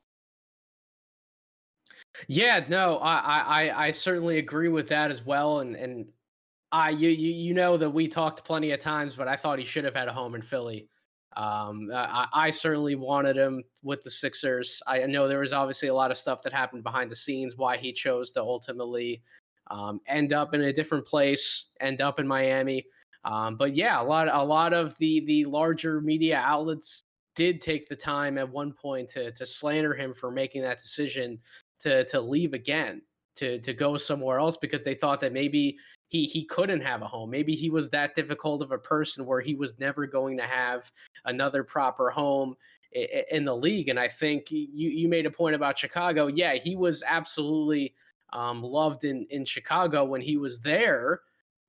[2.28, 6.08] Yeah, no, I I I certainly agree with that as well, and and
[6.72, 9.66] I you you you know that we talked plenty of times, but I thought he
[9.66, 10.88] should have had a home in Philly.
[11.38, 14.82] Um, I, I, certainly wanted him with the Sixers.
[14.88, 17.78] I know there was obviously a lot of stuff that happened behind the scenes why
[17.78, 19.22] he chose to ultimately
[19.70, 22.88] um, end up in a different place, end up in Miami.
[23.24, 27.04] Um, but yeah, a lot a lot of the the larger media outlets
[27.36, 31.38] did take the time at one point to to slander him for making that decision
[31.82, 33.02] to to leave again
[33.36, 35.78] to to go somewhere else because they thought that maybe
[36.10, 37.30] he he couldn't have a home.
[37.30, 40.92] Maybe he was that difficult of a person where he was never going to have
[41.26, 42.56] another proper home
[43.32, 43.90] in the league.
[43.90, 46.28] And I think you you made a point about Chicago.
[46.28, 47.94] Yeah, he was absolutely
[48.34, 51.22] um, loved in in Chicago when he was there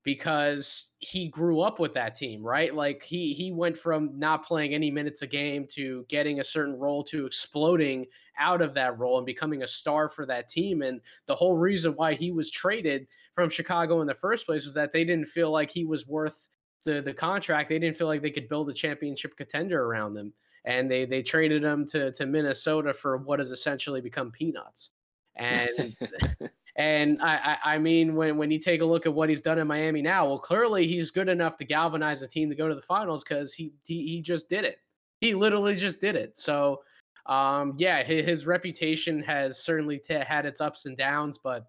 [0.05, 2.75] because he grew up with that team, right?
[2.75, 6.79] Like he he went from not playing any minutes a game to getting a certain
[6.79, 8.07] role to exploding
[8.39, 10.83] out of that role and becoming a star for that team.
[10.83, 13.09] And the whole reason why he was traded
[13.39, 16.49] from Chicago in the first place was that they didn't feel like he was worth
[16.85, 17.69] the the contract.
[17.69, 20.33] They didn't feel like they could build a championship contender around him.
[20.65, 24.91] And they they traded him to to Minnesota for what has essentially become peanuts.
[25.37, 25.97] And
[26.79, 29.59] And I, I, I, mean, when, when you take a look at what he's done
[29.59, 32.75] in Miami now, well, clearly he's good enough to galvanize the team to go to
[32.77, 34.79] the finals because he, he he just did it.
[35.21, 36.39] He literally just did it.
[36.39, 36.83] So
[37.27, 41.67] um, yeah, his, his reputation has certainly t- had its ups and downs, but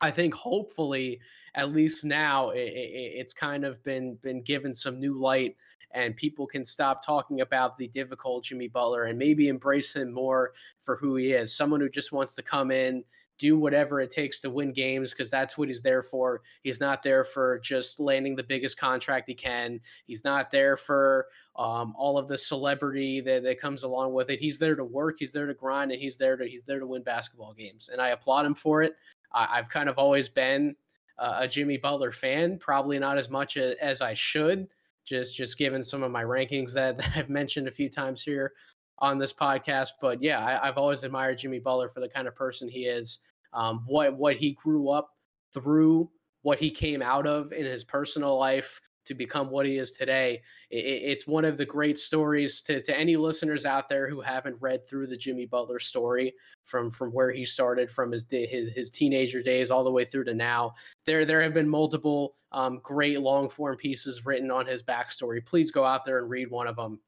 [0.00, 1.20] I think hopefully,
[1.54, 5.56] at least now, it, it, it's kind of been been given some new light,
[5.92, 10.52] and people can stop talking about the difficult Jimmy Butler and maybe embrace him more
[10.80, 11.56] for who he is.
[11.56, 13.04] Someone who just wants to come in,
[13.38, 16.42] do whatever it takes to win games because that's what he's there for.
[16.62, 19.80] He's not there for just landing the biggest contract he can.
[20.06, 21.26] He's not there for
[21.56, 24.40] um, all of the celebrity that, that comes along with it.
[24.40, 25.16] He's there to work.
[25.18, 27.90] He's there to grind, and he's there to he's there to win basketball games.
[27.92, 28.96] And I applaud him for it.
[29.34, 30.76] I, have kind of always been
[31.18, 34.68] uh, a Jimmy Butler fan, probably not as much as, I should.
[35.04, 38.52] Just just given some of my rankings that, that I've mentioned a few times here
[38.98, 39.90] on this podcast.
[40.00, 43.18] But yeah, I, have always admired Jimmy Butler for the kind of person he is,
[43.52, 45.10] um, what what he grew up
[45.52, 46.10] through,
[46.42, 50.42] what he came out of in his personal life to become what he is today.
[50.70, 54.86] It's one of the great stories to, to any listeners out there who haven't read
[54.86, 56.34] through the Jimmy Butler story
[56.64, 60.24] from from where he started from his his, his teenager days all the way through
[60.24, 60.74] to now.
[61.04, 65.44] There there have been multiple um, great long form pieces written on his backstory.
[65.44, 66.98] Please go out there and read one of them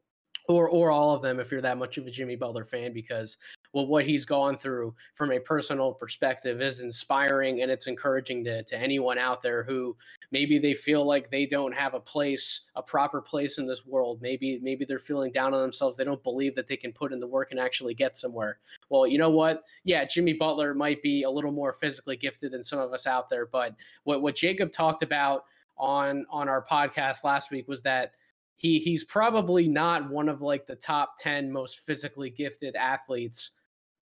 [0.49, 3.37] or or all of them if you're that much of a Jimmy Butler fan because
[3.77, 8.62] well what he's gone through from a personal perspective is inspiring and it's encouraging to
[8.62, 9.95] to anyone out there who
[10.31, 14.22] maybe they feel like they don't have a place a proper place in this world.
[14.22, 15.95] Maybe maybe they're feeling down on themselves.
[15.95, 18.61] They don't believe that they can put in the work and actually get somewhere.
[18.89, 19.64] Well you know what?
[19.85, 23.29] Yeah Jimmy Butler might be a little more physically gifted than some of us out
[23.29, 23.74] there but
[24.05, 25.45] what what Jacob talked about
[25.77, 28.12] on on our podcast last week was that
[28.57, 33.51] he he's probably not one of like the top 10 most physically gifted athletes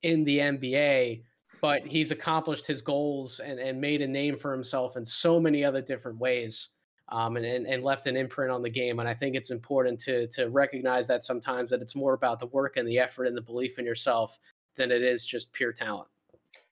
[0.05, 1.23] in the NBA,
[1.61, 5.65] but he's accomplished his goals and, and made a name for himself in so many
[5.65, 6.69] other different ways.
[7.11, 8.99] Um, and, and, and left an imprint on the game.
[8.99, 12.47] And I think it's important to to recognize that sometimes that it's more about the
[12.47, 14.39] work and the effort and the belief in yourself
[14.77, 16.09] than it is just pure talent.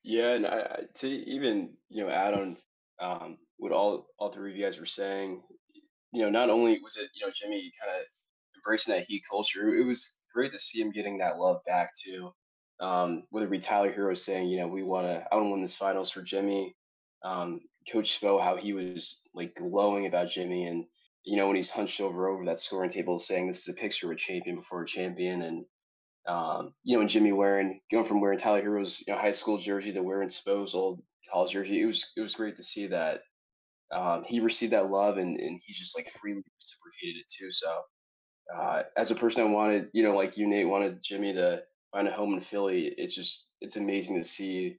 [0.03, 2.57] Yeah, and I, to even you know add on
[2.99, 5.43] um, what all all three of you guys were saying,
[6.13, 8.07] you know, not only was it, you know, Jimmy kind of
[8.57, 12.33] embracing that Heat culture, it was great to see him getting that love back too.
[12.83, 15.63] Um, whether it Tyler Herro saying, you know, we want to, I want to win
[15.63, 16.75] this finals for Jimmy.
[17.25, 17.61] Um,
[17.91, 20.85] Coach Spo, how he was like glowing about Jimmy, and
[21.25, 24.07] you know when he's hunched over over that scoring table, saying this is a picture
[24.07, 25.65] of a champion before a champion, and
[26.27, 29.59] um, you know, and Jimmy wearing going from wearing Tyler Herro's you know high school
[29.59, 31.03] jersey to wearing Spo's old
[31.33, 33.23] college jersey, it was it was great to see that
[33.93, 37.51] um, he received that love and, and he just like freely reciprocated it too.
[37.51, 37.81] So
[38.55, 41.63] uh, as a person I wanted, you know, like you, Nate, wanted Jimmy to
[41.93, 44.79] find a home in Philly, it's just, it's amazing to see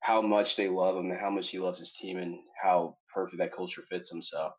[0.00, 3.38] how much they love him and how much he loves his team and how perfect
[3.38, 4.22] that culture fits him.
[4.22, 4.50] So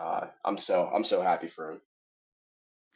[0.00, 1.80] uh, I'm so, I'm so happy for him.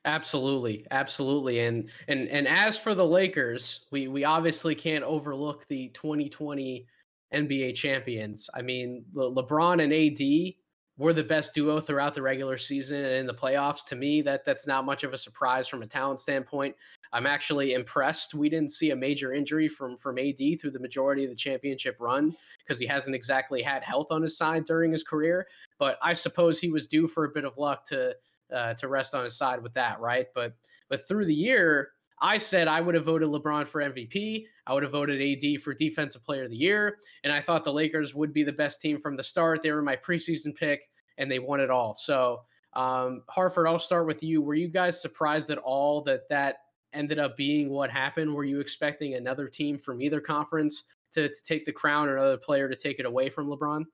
[0.07, 5.88] Absolutely, absolutely, and and and as for the Lakers, we we obviously can't overlook the
[5.91, 6.86] 2020
[7.34, 8.49] NBA champions.
[8.55, 10.57] I mean, Le- LeBron and AD
[10.97, 13.84] were the best duo throughout the regular season and in the playoffs.
[13.88, 16.76] To me, that that's not much of a surprise from a talent standpoint.
[17.12, 21.24] I'm actually impressed we didn't see a major injury from from AD through the majority
[21.24, 25.02] of the championship run because he hasn't exactly had health on his side during his
[25.02, 25.46] career.
[25.78, 28.14] But I suppose he was due for a bit of luck to
[28.54, 30.26] uh, to rest on his side with that, right?
[30.34, 30.54] But
[30.88, 31.90] but through the year,
[32.20, 34.44] I said I would have voted LeBron for MVP.
[34.66, 36.98] I would have voted AD for Defensive Player of the Year.
[37.24, 39.62] And I thought the Lakers would be the best team from the start.
[39.62, 41.94] They were my preseason pick, and they won it all.
[41.94, 42.42] So,
[42.74, 44.42] um, Hartford, I'll start with you.
[44.42, 46.56] Were you guys surprised at all that that
[46.93, 48.32] ended up being what happened?
[48.32, 50.84] Were you expecting another team from either conference
[51.14, 53.84] to, to take the crown or another player to take it away from LeBron?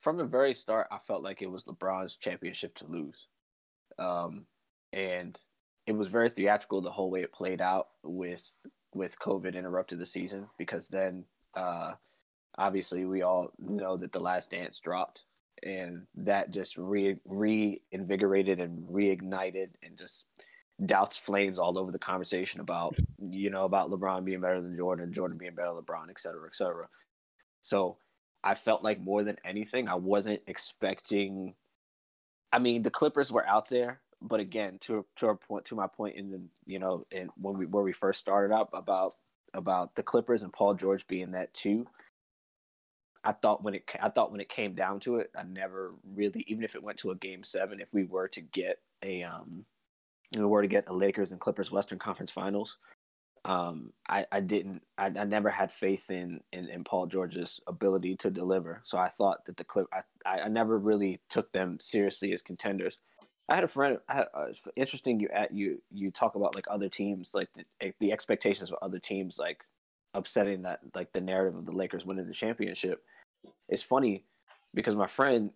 [0.00, 3.26] From the very start, I felt like it was LeBron's championship to lose.
[3.98, 4.46] Um,
[4.92, 5.38] and
[5.86, 8.42] it was very theatrical the whole way it played out with
[8.94, 11.92] with COVID interrupted the season because then uh,
[12.56, 15.24] obviously we all know that the last dance dropped
[15.64, 20.26] and that just re reinvigorated and reignited and just
[20.84, 25.12] doubts flames all over the conversation about you know about LeBron being better than Jordan,
[25.12, 26.88] Jordan being better than LeBron, et cetera, et cetera.
[27.62, 27.96] So
[28.42, 31.54] I felt like more than anything, I wasn't expecting.
[32.52, 35.86] I mean, the Clippers were out there, but again, to to our point, to my
[35.86, 39.14] point in the you know, in when we where we first started up about
[39.54, 41.86] about the Clippers and Paul George being that too.
[43.26, 46.44] I thought when it I thought when it came down to it, I never really
[46.46, 49.64] even if it went to a game seven, if we were to get a um,
[50.34, 52.76] you know, were to get the Lakers and Clippers Western Conference Finals,
[53.44, 58.16] um, I, I didn't I, I never had faith in, in, in Paul George's ability
[58.16, 58.80] to deliver.
[58.84, 62.98] So I thought that the clip I, I never really took them seriously as contenders.
[63.48, 63.98] I had a friend.
[64.08, 65.20] I had, uh, interesting.
[65.20, 68.78] You at you you talk about like other teams, like the, eh, the expectations of
[68.80, 69.62] other teams, like
[70.14, 73.02] upsetting that like the narrative of the Lakers winning the championship.
[73.68, 74.24] It's funny
[74.72, 75.50] because my friend,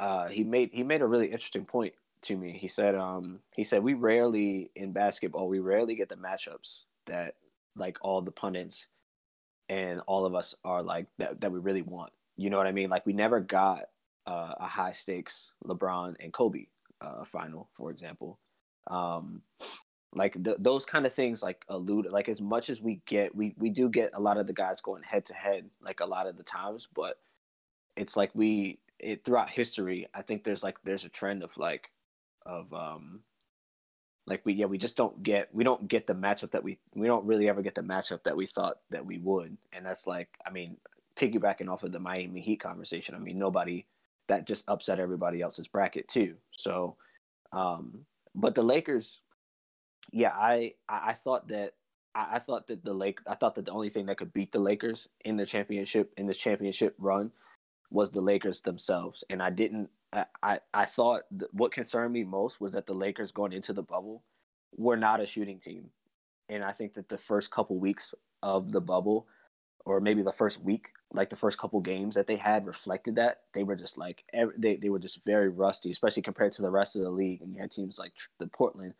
[0.00, 1.92] uh, he made he made a really interesting point
[2.24, 2.56] to me.
[2.58, 7.36] He said, um, he said we rarely in basketball we rarely get the matchups that
[7.76, 8.86] like all the pundits
[9.68, 12.12] and all of us are like that that we really want.
[12.36, 12.90] You know what I mean?
[12.90, 13.82] Like we never got
[14.26, 16.66] uh, a high stakes LeBron and Kobe
[17.00, 18.38] uh, final, for example.
[18.88, 19.42] Um,
[20.14, 23.54] like th- those kind of things like allude like as much as we get we
[23.58, 26.26] we do get a lot of the guys going head to head like a lot
[26.26, 27.16] of the times but
[27.96, 31.90] it's like we it throughout history i think there's like there's a trend of like
[32.46, 33.20] of um
[34.26, 37.06] like we yeah we just don't get we don't get the matchup that we we
[37.06, 39.56] don't really ever get the matchup that we thought that we would.
[39.72, 40.76] And that's like i mean
[41.18, 43.86] piggybacking off of the miami heat conversation i mean nobody
[44.28, 46.34] that just upset everybody else's bracket too.
[46.52, 46.96] So
[47.52, 49.20] um but the lakers
[50.12, 51.74] yeah i i, thought that
[52.14, 54.52] I, I thought that the lake i thought that the only thing that could beat
[54.52, 57.30] the lakers in the championship in this championship run
[57.90, 59.22] was the lakers themselves.
[59.30, 59.90] And i didn't
[60.42, 63.82] I, I, thought th- what concerned me most was that the Lakers going into the
[63.82, 64.22] bubble
[64.76, 65.90] were not a shooting team.
[66.48, 69.26] And I think that the first couple weeks of the bubble,
[69.86, 73.42] or maybe the first week, like the first couple games that they had reflected that.
[73.54, 74.24] They were just like,
[74.56, 77.40] they, they were just very rusty, especially compared to the rest of the league.
[77.42, 78.94] And you had teams like the Portland,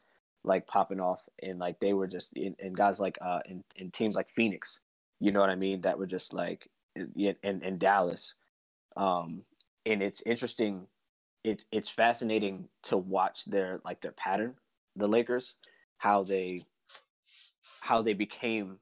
[0.45, 4.15] like popping off, and like they were just, in, and guys like, uh, in, teams
[4.15, 4.81] like Phoenix,
[5.21, 5.81] you know what I mean?
[5.83, 8.35] That were just like, in, in, in Dallas.
[8.97, 9.43] Um,
[9.87, 10.87] and it's interesting
[11.45, 14.55] it's it's fascinating to watch their like their pattern,
[14.97, 15.55] the Lakers,
[15.99, 16.65] how they
[17.81, 18.79] how they became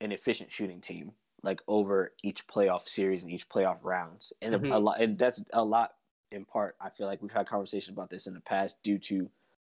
[0.00, 1.12] an efficient shooting team
[1.42, 4.72] like over each playoff series and each playoff rounds, and mm-hmm.
[4.72, 5.90] a, a lot, and that's a lot
[6.32, 6.76] in part.
[6.80, 9.28] I feel like we've had conversations about this in the past due to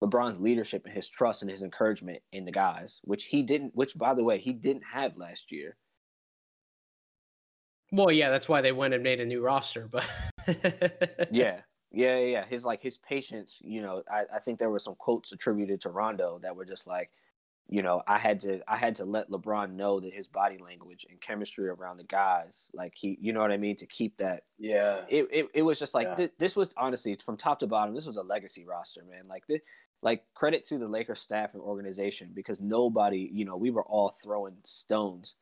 [0.02, 3.74] LeBron's leadership and his trust and his encouragement in the guys, which he didn't.
[3.74, 5.76] Which, by the way, he didn't have last year.
[7.92, 10.04] Well, yeah, that's why they went and made a new roster, but
[11.30, 11.60] yeah,
[11.92, 13.58] yeah, yeah, his like his patience.
[13.60, 16.86] You know, I, I think there were some quotes attributed to Rondo that were just
[16.86, 17.10] like,
[17.68, 21.06] you know, I had to I had to let LeBron know that his body language
[21.08, 24.42] and chemistry around the guys, like he, you know what I mean, to keep that.
[24.58, 25.02] Yeah.
[25.08, 26.14] It it, it was just like yeah.
[26.14, 27.94] th- this was honestly from top to bottom.
[27.94, 29.26] This was a legacy roster, man.
[29.28, 29.60] Like this,
[30.02, 34.14] like credit to the Lakers staff and organization because nobody, you know, we were all
[34.22, 35.36] throwing stones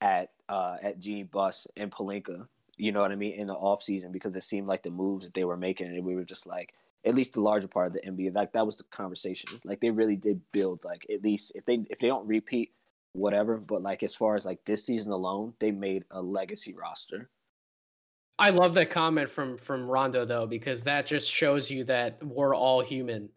[0.00, 3.82] at uh at Jeanie Buss and Pelinka you know what I mean, in the off
[3.82, 6.46] season because it seemed like the moves that they were making, and we were just
[6.46, 9.60] like, at least the larger part of the NBA, like that was the conversation.
[9.64, 12.72] Like they really did build, like at least if they if they don't repeat,
[13.12, 13.58] whatever.
[13.58, 17.30] But like as far as like this season alone, they made a legacy roster.
[18.38, 22.54] I love that comment from from Rondo though because that just shows you that we're
[22.54, 23.28] all human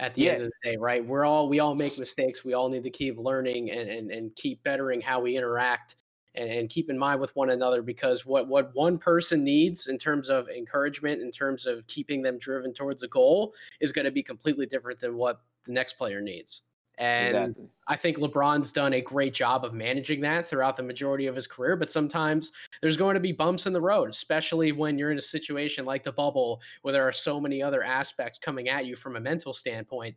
[0.00, 0.32] at the yeah.
[0.32, 1.04] end of the day, right?
[1.04, 2.44] We're all we all make mistakes.
[2.44, 5.96] We all need to keep learning and and, and keep bettering how we interact
[6.34, 9.98] and, and keep in mind with one another because what what one person needs in
[9.98, 14.10] terms of encouragement, in terms of keeping them driven towards a goal, is going to
[14.10, 16.62] be completely different than what the next player needs.
[16.98, 17.64] And exactly.
[17.88, 21.46] I think LeBron's done a great job of managing that throughout the majority of his
[21.46, 21.74] career.
[21.74, 22.52] But sometimes
[22.82, 26.04] there's going to be bumps in the road, especially when you're in a situation like
[26.04, 29.54] the bubble where there are so many other aspects coming at you from a mental
[29.54, 30.14] standpoint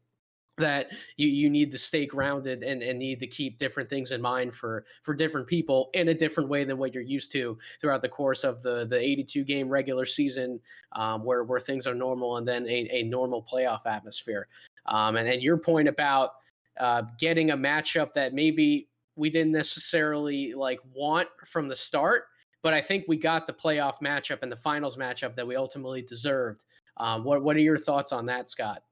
[0.58, 4.22] that you, you need to stay grounded and, and need to keep different things in
[4.22, 8.02] mind for for different people in a different way than what you're used to throughout
[8.02, 10.60] the course of the the 82 game regular season
[10.92, 14.48] um, where where things are normal and then a, a normal playoff atmosphere
[14.86, 16.32] um, and then your point about
[16.80, 22.26] uh, getting a matchup that maybe we didn't necessarily like want from the start
[22.64, 26.02] but I think we got the playoff matchup and the finals matchup that we ultimately
[26.02, 26.64] deserved.
[26.96, 28.84] Um, what what are your thoughts on that, Scott?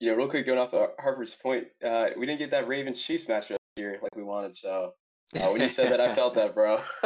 [0.00, 3.02] You know, real quick, going off of Harper's point, uh, we didn't get that Ravens
[3.02, 4.56] Chiefs matchup here like we wanted.
[4.56, 4.94] So
[5.36, 6.80] uh, when you said that, I felt that, bro.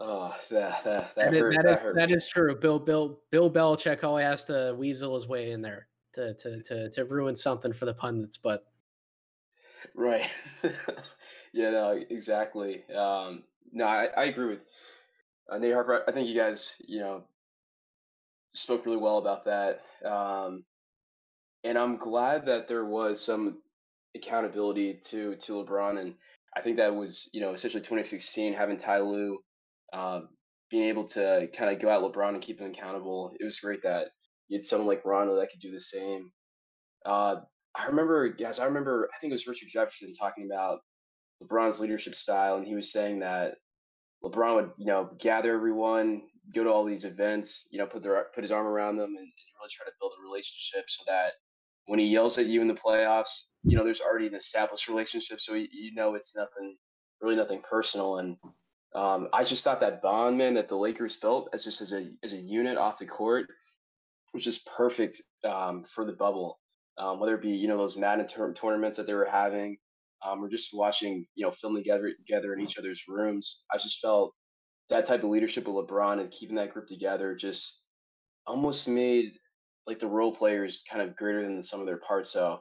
[0.00, 2.54] oh, that that that, hurt, that, that, is, hurt that is true.
[2.56, 6.90] Bill Bill Bill Belichick always has to weasel his way in there to to to
[6.90, 8.66] to ruin something for the pundits, but
[9.94, 10.28] right.
[11.52, 12.84] yeah, no, exactly.
[12.94, 14.60] Um, no, I, I agree with
[15.50, 16.04] uh, Nate Harper.
[16.06, 17.24] I think you guys, you know,
[18.54, 19.80] spoke really well about that.
[20.08, 20.64] Um,
[21.64, 23.58] and I'm glad that there was some
[24.16, 26.14] accountability to to LeBron, and
[26.56, 29.38] I think that was you know essentially 2016 having Ty Lue
[29.92, 30.28] um,
[30.70, 33.32] being able to kind of go at LeBron and keep him accountable.
[33.38, 34.08] It was great that
[34.48, 36.30] you had someone like Rondo that could do the same.
[37.04, 37.36] Uh,
[37.76, 40.80] I remember, guys, I remember I think it was Richard Jefferson talking about
[41.42, 43.54] LeBron's leadership style, and he was saying that
[44.22, 46.22] LeBron would you know gather everyone,
[46.52, 49.28] go to all these events, you know, put their put his arm around them and,
[49.58, 51.34] really try to build a relationship so that
[51.86, 55.40] when he yells at you in the playoffs, you know, there's already an established relationship,
[55.40, 56.76] so you, you know it's nothing,
[57.20, 58.18] really nothing personal.
[58.18, 58.36] And
[58.94, 62.10] um, I just thought that bond, man, that the Lakers built as just as a
[62.22, 63.46] as a unit off the court
[64.32, 66.58] was just perfect um, for the bubble.
[66.96, 69.76] Um, whether it be you know those Madden tournaments that they were having,
[70.24, 73.64] um, or just watching you know film together together in each other's rooms.
[73.72, 74.32] I just felt
[74.90, 77.82] that type of leadership of LeBron and keeping that group together just
[78.46, 79.32] almost made
[79.86, 82.30] like the role players kind of greater than sum of their parts.
[82.30, 82.60] So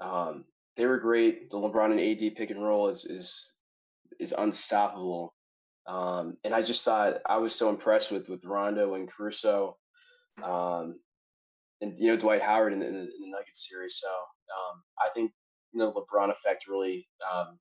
[0.00, 0.44] um,
[0.76, 1.50] they were great.
[1.50, 3.52] The LeBron and AD pick and roll is is
[4.20, 5.34] is unstoppable.
[5.86, 9.76] Um, and I just thought I was so impressed with with Rondo and Caruso,
[10.42, 10.98] um,
[11.80, 14.00] and you know Dwight Howard in, in, the, in the Nuggets series.
[14.02, 15.32] So um, I think
[15.72, 17.58] you know LeBron effect really um,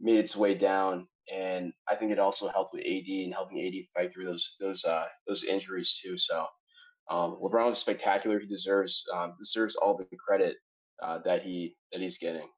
[0.00, 3.74] made its way down, and I think it also helped with AD and helping AD
[3.94, 6.18] fight through those those uh, those injuries too.
[6.18, 6.46] So
[7.10, 8.38] um, LeBron was spectacular.
[8.40, 10.56] He deserves um, deserves all the credit
[11.02, 12.48] uh, that he that he's getting.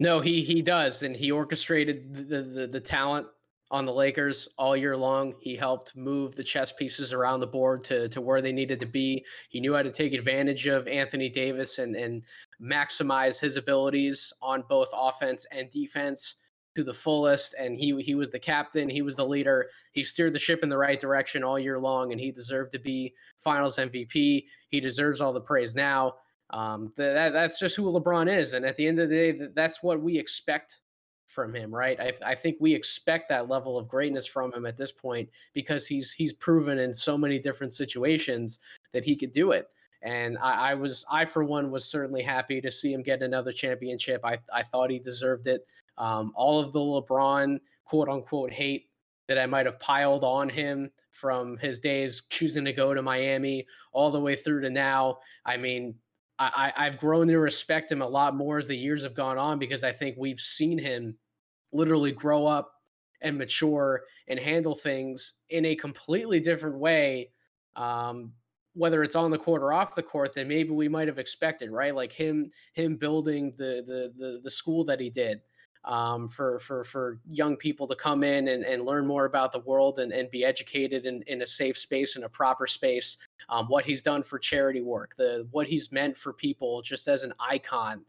[0.00, 3.26] No, he he does, and he orchestrated the, the the talent
[3.70, 5.34] on the Lakers all year long.
[5.40, 8.86] He helped move the chess pieces around the board to to where they needed to
[8.86, 9.24] be.
[9.48, 12.22] He knew how to take advantage of Anthony Davis and and
[12.60, 16.36] maximize his abilities on both offense and defense
[16.74, 19.68] to the fullest and he he was the captain he was the leader.
[19.92, 22.78] He steered the ship in the right direction all year long and he deserved to
[22.78, 26.14] be finals mvp he deserves all the praise now.
[26.50, 29.82] Um, that, that's just who lebron is and at the end of the day that's
[29.82, 30.78] what we expect
[31.26, 31.98] from him right?
[32.00, 35.86] I, I think we expect that level of greatness from him at this point because
[35.86, 38.60] he's he's proven in so many different situations
[38.92, 39.68] that he could do it.
[40.04, 43.52] And I, I, was, I for one, was certainly happy to see him get another
[43.52, 44.20] championship.
[44.22, 45.66] I, I thought he deserved it.
[45.98, 48.88] Um, all of the LeBron quote unquote hate
[49.28, 53.66] that I might have piled on him from his days choosing to go to Miami
[53.92, 55.18] all the way through to now.
[55.46, 55.94] I mean,
[56.38, 59.58] I, I've grown to respect him a lot more as the years have gone on
[59.58, 61.16] because I think we've seen him
[61.72, 62.72] literally grow up
[63.22, 67.30] and mature and handle things in a completely different way.
[67.76, 68.32] Um,
[68.74, 71.70] whether it's on the court or off the court than maybe we might have expected,
[71.70, 71.94] right?
[71.94, 75.40] Like him, him building the the the, the school that he did,
[75.84, 79.60] um, for for for young people to come in and, and learn more about the
[79.60, 83.18] world and, and be educated in, in a safe space in a proper space.
[83.50, 87.22] Um, what he's done for charity work, the what he's meant for people just as
[87.22, 88.00] an icon,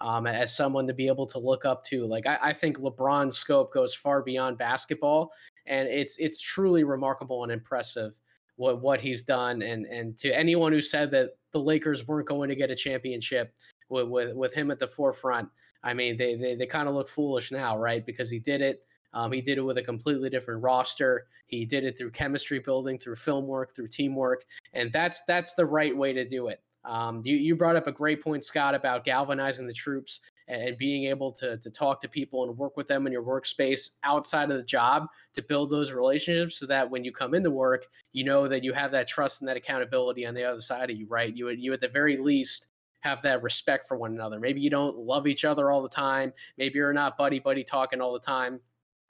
[0.00, 2.06] um, as someone to be able to look up to.
[2.06, 5.30] Like I, I think LeBron's scope goes far beyond basketball,
[5.66, 8.20] and it's it's truly remarkable and impressive
[8.56, 9.62] what what he's done.
[9.62, 13.54] And and to anyone who said that the Lakers weren't going to get a championship
[13.88, 15.48] with with, with him at the forefront.
[15.82, 18.04] I mean, they they, they kind of look foolish now, right?
[18.04, 18.84] Because he did it.
[19.12, 21.26] Um, he did it with a completely different roster.
[21.46, 25.66] He did it through chemistry building, through film work, through teamwork, and that's that's the
[25.66, 26.62] right way to do it.
[26.84, 31.04] Um, you you brought up a great point, Scott, about galvanizing the troops and being
[31.04, 34.56] able to to talk to people and work with them in your workspace outside of
[34.56, 38.48] the job to build those relationships, so that when you come into work, you know
[38.48, 41.36] that you have that trust and that accountability on the other side of you, right?
[41.36, 42.68] You you at the very least
[43.00, 44.38] have that respect for one another.
[44.38, 46.32] Maybe you don't love each other all the time.
[46.58, 48.60] Maybe you're not buddy buddy talking all the time.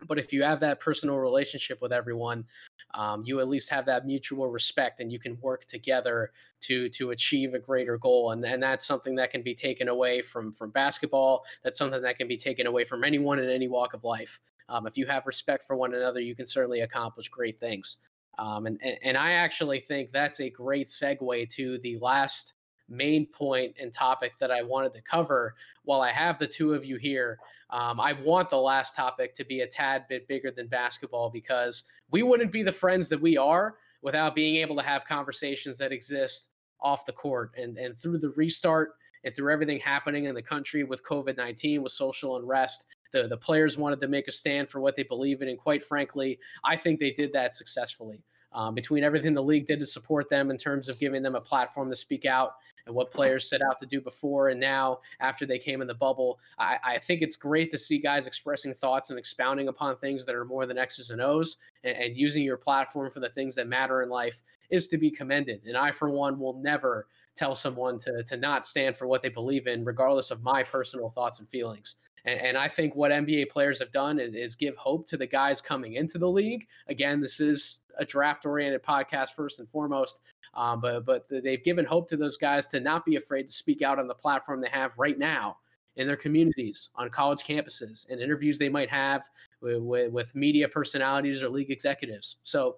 [0.07, 2.47] But if you have that personal relationship with everyone,
[2.95, 6.33] um, you at least have that mutual respect, and you can work together
[6.63, 8.33] to to achieve a greater goal.
[8.33, 11.45] And and that's something that can be taken away from from basketball.
[11.63, 14.41] That's something that can be taken away from anyone in any walk of life.
[14.69, 17.99] Um, if you have respect for one another, you can certainly accomplish great things.
[18.39, 22.55] Um, and, and and I actually think that's a great segue to the last
[22.91, 26.85] main point and topic that I wanted to cover while I have the two of
[26.85, 27.39] you here.
[27.71, 31.85] Um, I want the last topic to be a tad bit bigger than basketball because
[32.11, 35.93] we wouldn't be the friends that we are without being able to have conversations that
[35.93, 36.49] exist
[36.81, 40.83] off the court and, and through the restart and through everything happening in the country
[40.83, 42.87] with COVID 19, with social unrest.
[43.13, 45.49] The, the players wanted to make a stand for what they believe in.
[45.49, 48.23] And quite frankly, I think they did that successfully.
[48.53, 51.41] Um, between everything the league did to support them in terms of giving them a
[51.41, 52.55] platform to speak out
[52.91, 55.95] and what players set out to do before and now after they came in the
[55.95, 60.27] bubble, I, I think it's great to see guys expressing thoughts and expounding upon things
[60.27, 63.55] that are more than X's and O's and, and using your platform for the things
[63.55, 65.63] that matter in life is to be commended.
[65.67, 69.29] And I, for one, will never tell someone to, to not stand for what they
[69.29, 71.95] believe in, regardless of my personal thoughts and feelings.
[72.25, 75.27] And, and I think what NBA players have done is, is, give hope to the
[75.27, 76.67] guys coming into the league.
[76.89, 80.21] Again, this is a draft oriented podcast first and foremost,
[80.55, 83.83] um, but but they've given hope to those guys to not be afraid to speak
[83.83, 85.57] out on the platform they have right now
[85.97, 89.23] in their communities, on college campuses, and interviews they might have
[89.61, 92.37] with, with, with media personalities or league executives.
[92.45, 92.77] So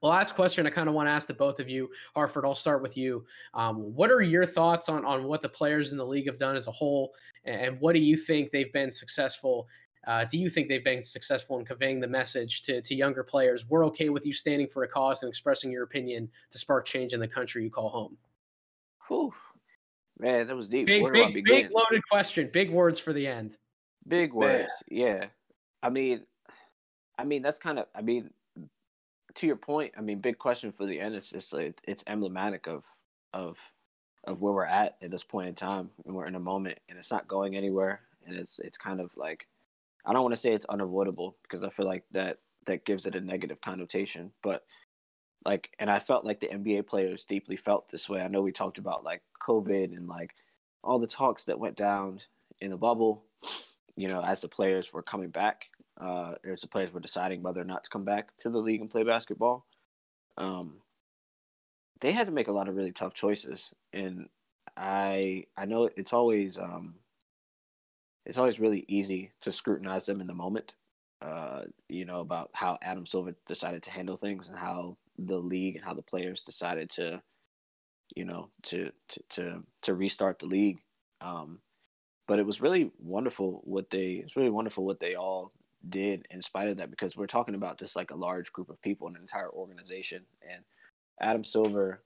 [0.00, 1.90] Well, last question I kind of want to ask to both of you.
[2.14, 3.24] Hartford, I'll start with you.
[3.54, 6.56] Um, what are your thoughts on, on what the players in the league have done
[6.56, 7.12] as a whole?
[7.44, 9.66] And what do you think they've been successful?
[10.06, 13.66] Uh, do you think they've been successful in conveying the message to, to younger players?
[13.68, 17.12] We're okay with you standing for a cause and expressing your opinion to spark change
[17.12, 18.16] in the country you call home.
[19.08, 19.32] Whew.
[20.18, 20.86] Man, that was deep.
[20.86, 22.50] Big, big, big loaded question.
[22.52, 23.56] Big words for the end.
[24.06, 24.70] Big words.
[24.90, 24.98] Man.
[24.98, 25.24] Yeah.
[25.82, 26.24] I mean,
[27.18, 28.30] I mean, that's kind of, I mean,
[29.34, 31.14] to your point, I mean, big question for the end.
[31.14, 32.82] It's just like it's emblematic of
[33.32, 33.56] of
[34.24, 36.98] of where we're at at this point in time, and we're in a moment, and
[36.98, 39.46] it's not going anywhere, and it's it's kind of like
[40.08, 43.14] I don't want to say it's unavoidable because I feel like that that gives it
[43.14, 44.64] a negative connotation, but
[45.44, 48.20] like, and I felt like the NBA players deeply felt this way.
[48.20, 50.34] I know we talked about like COVID and like
[50.82, 52.20] all the talks that went down
[52.60, 53.24] in the bubble,
[53.96, 55.66] you know, as the players were coming back
[56.00, 58.80] uh, as the players were deciding whether or not to come back to the league
[58.80, 59.66] and play basketball.
[60.36, 60.80] Um,
[62.00, 64.28] they had to make a lot of really tough choices, and
[64.76, 66.94] I I know it's always um,
[68.26, 70.72] it's always really easy to scrutinize them in the moment.
[71.20, 75.74] Uh, you know about how Adam Silver decided to handle things and how the league
[75.74, 77.20] and how the players decided to,
[78.14, 80.78] you know, to to to, to restart the league.
[81.20, 81.58] Um,
[82.28, 85.50] but it was really wonderful what they it's really wonderful what they all
[85.88, 88.80] did in spite of that because we're talking about just like a large group of
[88.82, 90.62] people an entire organization and
[91.20, 92.02] adam silver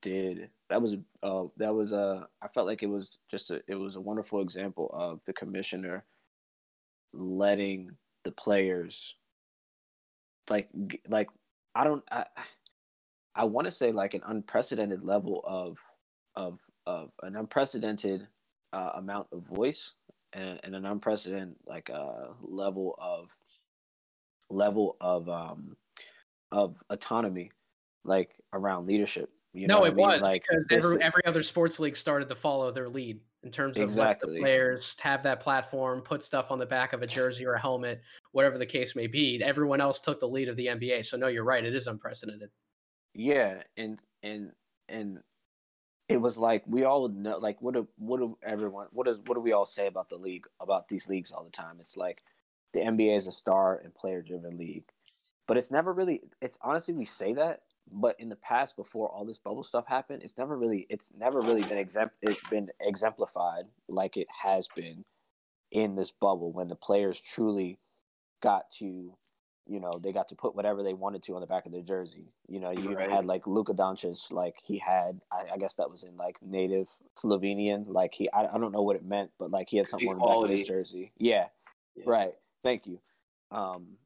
[0.00, 0.50] did.
[0.70, 3.96] That was uh that was uh i felt like it was just a it was
[3.96, 6.04] a wonderful example of the commissioner
[7.12, 7.90] letting
[8.24, 9.14] the players
[10.50, 10.68] like
[11.08, 11.28] like
[11.74, 12.24] i don't i
[13.34, 15.78] i want to say like an unprecedented level of
[16.36, 18.26] of of an unprecedented
[18.72, 19.92] uh, amount of voice
[20.34, 23.28] and, and an unprecedented like uh, level of
[24.50, 25.76] level of um
[26.52, 27.50] of autonomy
[28.04, 30.06] like around leadership you no it mean?
[30.06, 33.76] was like because every, every other sports league started to follow their lead in terms
[33.76, 34.34] of exactly.
[34.34, 37.60] the players have that platform put stuff on the back of a jersey or a
[37.60, 38.00] helmet
[38.32, 41.28] whatever the case may be everyone else took the lead of the nba so no
[41.28, 42.50] you're right it is unprecedented
[43.14, 44.52] yeah and and
[44.88, 45.18] and
[46.08, 49.34] it was like we all know like what do what do everyone what does what
[49.34, 52.22] do we all say about the league about these leagues all the time it's like
[52.74, 54.84] the nba is a star and player driven league
[55.46, 57.60] but it's never really it's honestly we say that
[57.92, 61.40] but in the past before all this bubble stuff happened it's never really it's never
[61.40, 65.04] really been exempt it's been exemplified like it has been
[65.70, 67.78] in this bubble when the players truly
[68.42, 69.12] got to
[69.68, 71.82] you know, they got to put whatever they wanted to on the back of their
[71.82, 72.32] jersey.
[72.48, 73.10] You know, you right.
[73.10, 76.88] had like Luka Doncic, like he had, I, I, guess that was in like native
[77.14, 77.84] Slovenian.
[77.86, 80.18] Like he, I, I don't know what it meant, but like he had something on
[80.18, 81.12] the back of his jersey.
[81.18, 81.46] Yeah,
[81.94, 82.32] yeah, right.
[82.62, 82.98] Thank you.
[83.50, 83.98] Um,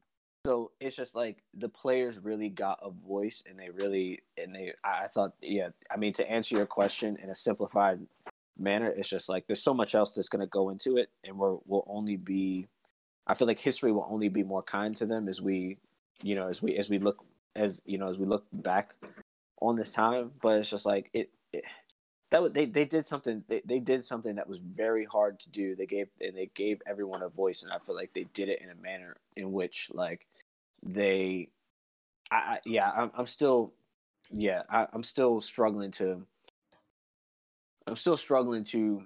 [0.45, 4.73] so it's just like the players really got a voice, and they really, and they,
[4.83, 8.01] I thought, yeah, I mean, to answer your question in a simplified
[8.59, 11.37] manner, it's just like there's so much else that's going to go into it, and
[11.37, 12.67] we're we'll only be
[13.25, 15.77] I feel like history will only be more kind to them as we,
[16.21, 17.23] you know, as we as we look
[17.55, 18.95] as you know as we look back
[19.61, 20.31] on this time.
[20.41, 21.63] But it's just like it, it
[22.31, 25.75] that they they did something they, they did something that was very hard to do.
[25.75, 28.61] They gave and they gave everyone a voice, and I feel like they did it
[28.61, 30.27] in a manner in which like
[30.83, 31.49] they,
[32.31, 33.73] I, I yeah I'm I'm still
[34.31, 36.25] yeah I, I'm still struggling to
[37.87, 39.03] I'm still struggling to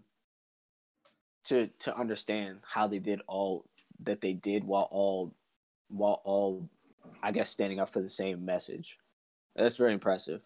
[1.46, 3.66] to to understand how they did all
[4.04, 5.34] that they did while all
[5.90, 6.70] while all
[7.24, 8.98] I guess standing up for the same message.
[9.56, 10.42] That's very impressive.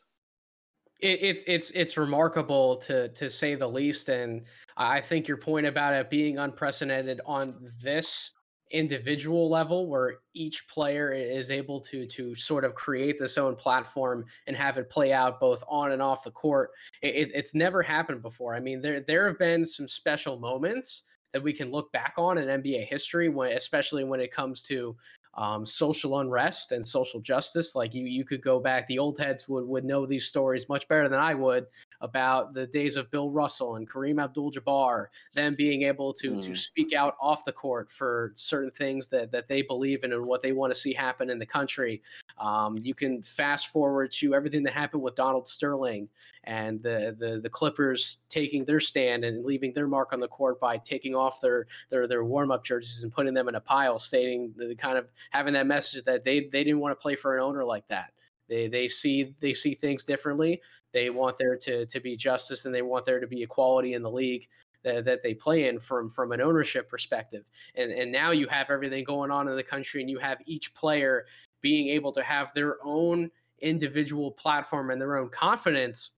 [1.00, 4.44] It, it's it's it's remarkable to to say the least, and
[4.78, 8.32] I think your point about it being unprecedented on this
[8.72, 14.26] individual level, where each player is able to to sort of create this own platform
[14.48, 16.72] and have it play out both on and off the court.
[17.02, 18.56] It, it's never happened before.
[18.56, 21.04] I mean, there there have been some special moments
[21.34, 24.96] that we can look back on in NBA history, when, especially when it comes to
[25.36, 27.76] um, social unrest and social justice.
[27.76, 28.88] Like you, you could go back.
[28.88, 31.68] The old heads would would know these stories much better than I would
[32.02, 36.44] about the days of Bill Russell and Kareem Abdul-Jabbar, them being able to mm.
[36.44, 40.26] to speak out off the court for certain things that that they believe in and
[40.26, 42.02] what they want to see happen in the country.
[42.38, 46.10] Um, you can fast forward to everything that happened with Donald Sterling
[46.46, 50.60] and the, the the Clippers taking their stand and leaving their mark on the court
[50.60, 54.00] by taking off their their their warm up jerseys and putting them in a pile,
[54.00, 57.38] stating the kind of having that message that they they didn't want to play for
[57.38, 58.12] an owner like that.
[58.48, 60.62] They they see they see things differently.
[60.94, 64.02] They want there to to be justice and they want there to be equality in
[64.02, 64.48] the league
[64.84, 67.50] that, that they play in from from an ownership perspective.
[67.76, 70.74] And and now you have everything going on in the country and you have each
[70.74, 71.26] player
[71.62, 76.12] being able to have their own individual platform and their own confidence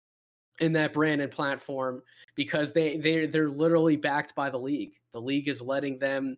[0.60, 2.02] in that brand and platform
[2.36, 4.94] because they they they're literally backed by the league.
[5.12, 6.38] The league is letting them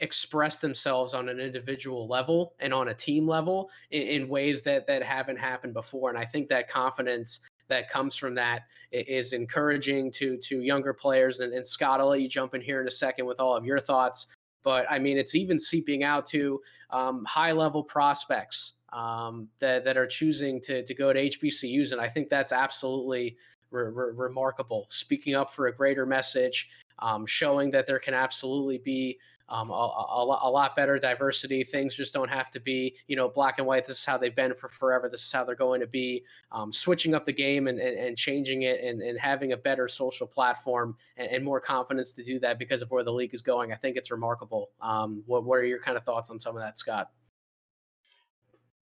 [0.00, 4.86] express themselves on an individual level and on a team level in, in, ways that
[4.86, 7.40] that haven't happened before and i think that confidence
[7.70, 11.40] that comes from that is encouraging to to younger players.
[11.40, 13.64] And, and scott i'll let you jump in here in a second with all of
[13.64, 14.26] your thoughts.
[14.62, 16.60] But i mean it's even seeping out to
[16.90, 22.00] um, high level prospects um, that, that are choosing to, to go to hbcus and
[22.00, 23.36] i think that's absolutely
[23.70, 24.86] re- re- remarkable.
[24.90, 26.68] Speaking up for a greater message
[26.98, 29.18] um, showing that there can absolutely be
[29.50, 31.64] um, a, a, a, lot better diversity.
[31.64, 33.84] Things just don't have to be, you know, black and white.
[33.84, 35.08] This is how they've been for forever.
[35.08, 36.24] This is how they're going to be.
[36.52, 39.88] Um, switching up the game and, and, and changing it and, and, having a better
[39.88, 43.72] social platform and, more confidence to do that because of where the league is going.
[43.72, 44.70] I think it's remarkable.
[44.80, 47.10] Um, what, what are your kind of thoughts on some of that, Scott?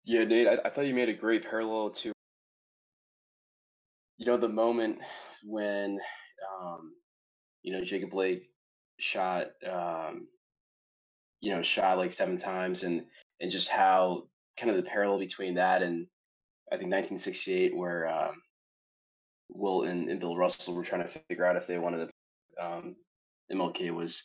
[0.05, 2.13] Yeah, Nate, I, I thought you made a great parallel to,
[4.17, 4.99] you know, the moment
[5.43, 5.99] when,
[6.61, 6.93] um,
[7.63, 8.47] you know, Jacob Blake
[8.99, 10.27] shot um,
[11.45, 13.05] you know, shot like seven times and
[13.39, 14.23] and just how
[14.57, 16.07] kind of the parallel between that and
[16.71, 18.41] I think 1968 where um,
[19.49, 22.95] Will and, and, Bill Russell were trying to figure out if they wanted to um,
[23.51, 24.23] MLK was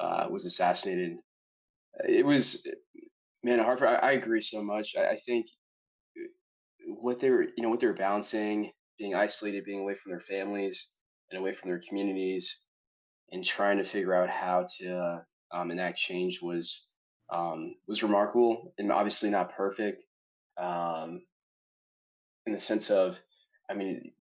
[0.00, 1.16] uh, was assassinated.
[2.08, 2.64] It was
[3.42, 3.88] man Hartford.
[3.88, 4.94] I, I agree so much.
[4.96, 5.46] I, I, think
[6.16, 8.70] uh, what they were you know what they were balancing,
[9.00, 10.86] being isolated, being away from their families
[11.28, 12.56] and away from their communities,
[13.32, 16.86] and trying to figure out how to um, and that change was
[17.30, 20.02] um, was remarkable and obviously not perfect
[20.58, 21.22] um,
[22.46, 23.18] in the sense of,
[23.70, 24.12] I mean,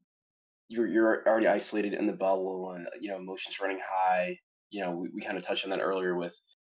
[0.69, 4.37] you're you're already isolated in the bubble and you know emotions running high.
[4.69, 6.33] You know, we, we kind of touched on that earlier with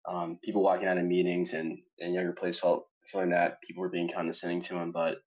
[0.08, 3.90] um, people walking out of meetings and and younger players felt feeling that people were
[3.90, 4.92] being condescending to them.
[4.92, 5.18] But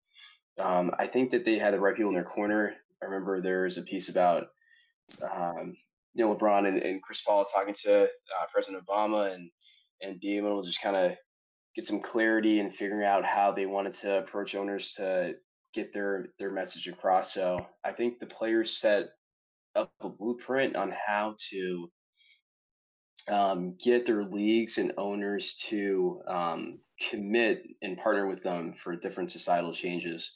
[0.60, 2.74] um, I think that they had the right people in their corner.
[3.02, 4.48] I remember there was a piece about
[5.22, 5.78] um,
[6.16, 9.50] you know LeBron and, and Chris Paul talking to uh, President Obama and
[10.02, 11.12] and being able to just kind of
[11.76, 15.34] get some clarity and figuring out how they wanted to approach owners to
[15.74, 17.34] get their their message across.
[17.34, 19.10] So I think the players set
[19.76, 21.92] up a blueprint on how to
[23.28, 26.80] um, get their leagues and owners to um,
[27.10, 30.32] commit and partner with them for different societal changes.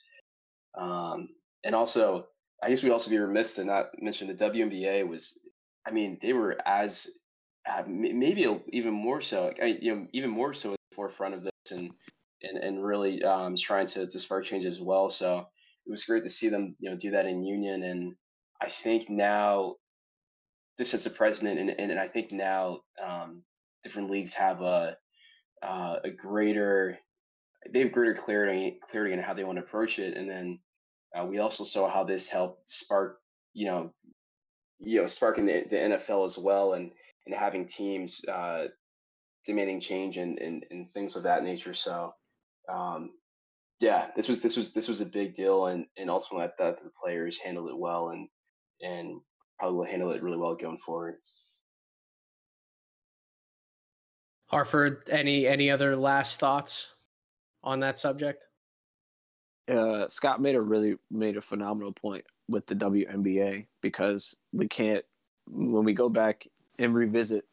[0.78, 1.30] Um,
[1.64, 2.28] and also,
[2.64, 5.40] I guess we also be remiss to not mention the WNBA was
[5.86, 7.08] I mean, they were as
[7.70, 11.44] uh, maybe even more so, I, you know, even more so at the forefront of
[11.44, 11.92] this and
[12.42, 15.10] and, and really um, trying to, to spark change as well.
[15.10, 15.48] So
[15.86, 17.84] it was great to see them, you know, do that in union.
[17.84, 18.16] And
[18.62, 19.76] I think now
[20.78, 23.44] this sets a precedent, and, and, and I think now um,
[23.84, 24.96] different leagues have a
[25.62, 26.98] uh, a greater
[27.70, 30.60] they have greater clarity clarity on how they want to approach it, and then
[31.18, 33.20] uh, we also saw how this helped spark
[33.54, 33.94] you know
[34.80, 36.92] you know sparking the, the NFL as well and
[37.26, 38.68] and having teams uh,
[39.46, 41.74] demanding change and, and and things of that nature.
[41.74, 42.14] So
[42.72, 43.12] um,
[43.80, 46.84] yeah, this was this was this was a big deal and and ultimately I thought
[46.84, 48.28] the players handled it well and
[48.82, 49.20] and
[49.58, 51.16] probably will handle it really well going forward.
[54.48, 56.94] Hartford, any any other last thoughts
[57.64, 58.46] on that subject?
[59.70, 65.06] Uh, Scott made a really made a phenomenal point with the WNBA because we can't
[65.48, 66.48] when we go back
[66.78, 67.46] and revisit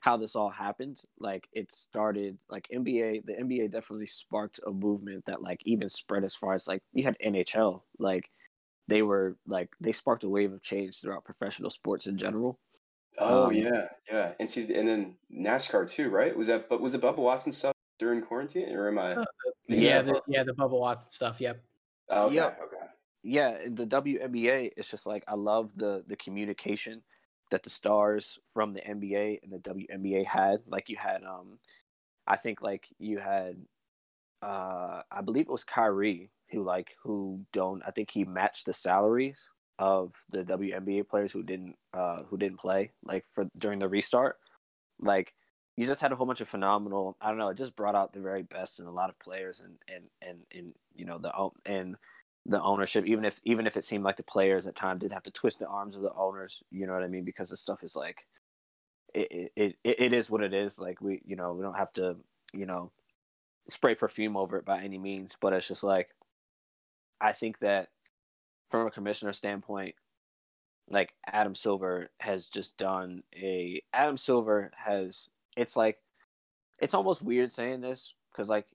[0.00, 5.22] how this all happened like it started like nba the nba definitely sparked a movement
[5.26, 8.30] that like even spread as far as like you had nhl like
[8.90, 12.58] they were like they sparked a wave of change throughout professional sports in general.
[13.18, 14.32] Oh um, yeah yeah.
[14.40, 16.36] And see and then nascar too right?
[16.36, 19.24] Was that but was it bubba watson stuff during quarantine or am i uh,
[19.68, 21.62] yeah the, yeah the bubba watson stuff yep.
[22.08, 22.58] Oh, okay yep.
[23.22, 27.02] Yeah, the WNBA it's just like I love the the communication
[27.50, 30.60] that the stars from the NBA and the WNBA had.
[30.66, 31.58] Like you had um
[32.26, 33.56] I think like you had
[34.42, 38.72] uh I believe it was Kyrie who like who don't I think he matched the
[38.72, 43.88] salaries of the WNBA players who didn't uh who didn't play like for during the
[43.88, 44.36] restart.
[44.98, 45.34] Like
[45.76, 48.14] you just had a whole bunch of phenomenal I don't know, it just brought out
[48.14, 51.32] the very best in a lot of players and and and, and you know the
[51.70, 51.96] and
[52.46, 55.22] the ownership, even if even if it seemed like the players at times did have
[55.24, 56.62] to twist the arms of the owners.
[56.70, 57.24] You know what I mean?
[57.24, 58.26] Because the stuff is like,
[59.14, 60.78] it it it, it is what it is.
[60.78, 62.16] Like we you know we don't have to
[62.52, 62.90] you know
[63.68, 66.08] spray perfume over it by any means, but it's just like,
[67.20, 67.88] I think that
[68.70, 69.94] from a commissioner standpoint,
[70.88, 75.98] like Adam Silver has just done a Adam Silver has it's like
[76.80, 78.66] it's almost weird saying this because like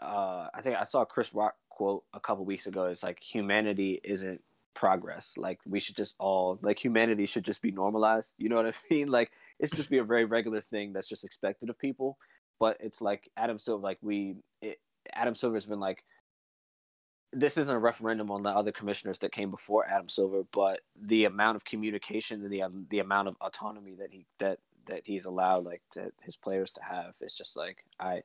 [0.00, 2.84] uh I think I saw Chris Rock quote a couple weeks ago.
[2.84, 4.40] It's like humanity isn't
[4.72, 5.34] progress.
[5.36, 8.34] Like we should just all like humanity should just be normalized.
[8.38, 9.08] You know what I mean?
[9.08, 12.18] Like it's just be a very regular thing that's just expected of people.
[12.60, 14.78] But it's like Adam Silver, like we, it,
[15.12, 16.04] Adam Silver's been like,
[17.32, 21.24] this isn't a referendum on the other commissioners that came before Adam Silver, but the
[21.24, 25.24] amount of communication and the um, the amount of autonomy that he that that he's
[25.24, 28.22] allowed like to his players to have is just like I,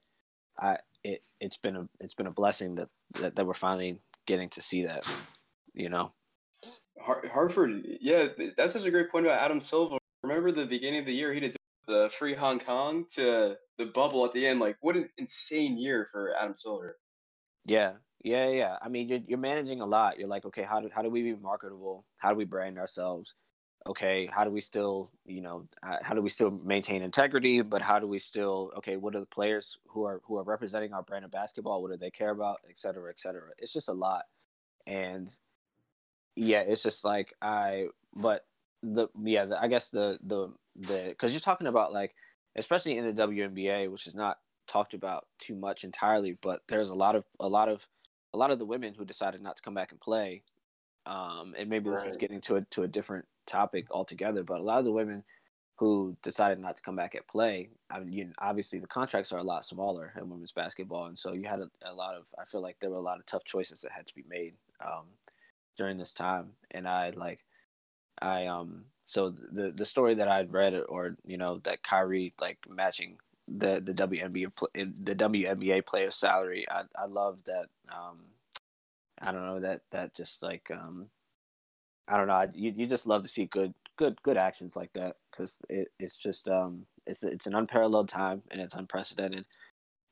[0.60, 2.90] I it it's been a it's been a blessing that
[3.20, 5.08] that, that we're finally getting to see that,
[5.74, 6.12] you know.
[7.00, 8.28] Hartford, yeah,
[8.58, 9.98] that's such a great point about Adam Silver.
[10.24, 11.56] Remember the beginning of the year, he did
[11.88, 14.60] the free Hong Kong to the bubble at the end.
[14.60, 16.98] Like, what an insane year for Adam Silver.
[17.66, 17.94] Yeah,
[18.24, 18.78] yeah, yeah.
[18.82, 20.20] I mean, you're, you're managing a lot.
[20.20, 22.06] You're like, okay, how do how do we be marketable?
[22.18, 23.34] How do we brand ourselves?
[23.88, 27.62] Okay, how do we still, you know, uh, how do we still maintain integrity?
[27.62, 30.94] But how do we still, okay, what are the players who are who are representing
[30.94, 31.82] our brand of basketball?
[31.82, 33.50] What do they care about, et cetera, et cetera?
[33.58, 34.26] It's just a lot,
[34.86, 35.34] and
[36.36, 38.46] yeah, it's just like I, but
[38.84, 42.14] the yeah, the, I guess the the the because you're talking about like,
[42.58, 44.38] especially in the WNBA, which is not
[44.68, 47.82] talked about too much entirely, but there's a lot of a lot of
[48.34, 50.44] a lot of the women who decided not to come back and play.
[51.06, 54.64] Um, and maybe this is getting to a to a different topic altogether, but a
[54.64, 55.24] lot of the women
[55.78, 59.40] who decided not to come back at play, I mean, you, obviously the contracts are
[59.40, 62.24] a lot smaller in women's basketball, and so you had a, a, lot of.
[62.40, 64.54] I feel like there were a lot of tough choices that had to be made.
[64.80, 65.06] Um,
[65.78, 67.40] during this time, and I like,
[68.22, 72.58] I um, so the the story that I'd read or you know that Kyrie like
[72.68, 73.18] matching
[73.48, 77.68] the the WNBA the WNBA player salary, I I love that.
[77.90, 78.20] Um,
[79.22, 81.08] I don't know that that just like um,
[82.08, 82.46] I don't know.
[82.54, 86.18] You you just love to see good good good actions like that because it, it's
[86.18, 89.46] just um it's it's an unparalleled time and it's unprecedented,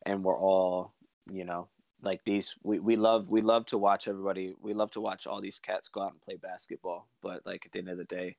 [0.06, 0.94] and we're all
[1.32, 1.68] you know
[2.02, 5.42] like these we, we love we love to watch everybody we love to watch all
[5.42, 7.08] these cats go out and play basketball.
[7.22, 8.38] But like at the end of the day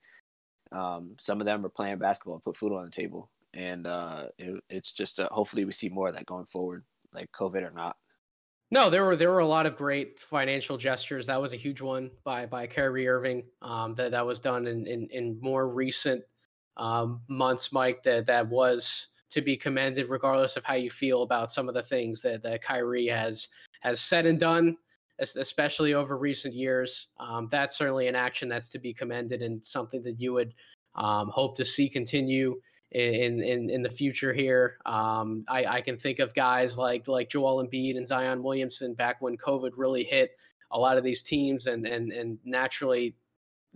[0.73, 3.31] um, some of them are playing basketball put food on the table.
[3.55, 6.85] And uh, it, it's just uh, hopefully we see more of that going forward
[7.15, 7.97] like covid or not
[8.71, 11.27] no, there were there were a lot of great financial gestures.
[11.27, 13.45] That was a huge one by by Kyrie Irving.
[13.63, 16.25] Um, that that was done in in, in more recent
[16.77, 18.03] um, months, Mike.
[18.03, 21.83] That that was to be commended, regardless of how you feel about some of the
[21.83, 23.49] things that, that Kyrie has
[23.81, 24.77] has said and done,
[25.21, 27.09] especially over recent years.
[27.21, 30.55] Um, that's certainly an action that's to be commended and something that you would
[30.97, 32.61] um, hope to see continue
[32.93, 34.79] in in, in the future here.
[34.87, 39.21] Um, I, I can think of guys like like Joel Embiid and Zion Williamson back
[39.21, 40.33] when COVID really hit
[40.71, 43.15] a lot of these teams, and and and naturally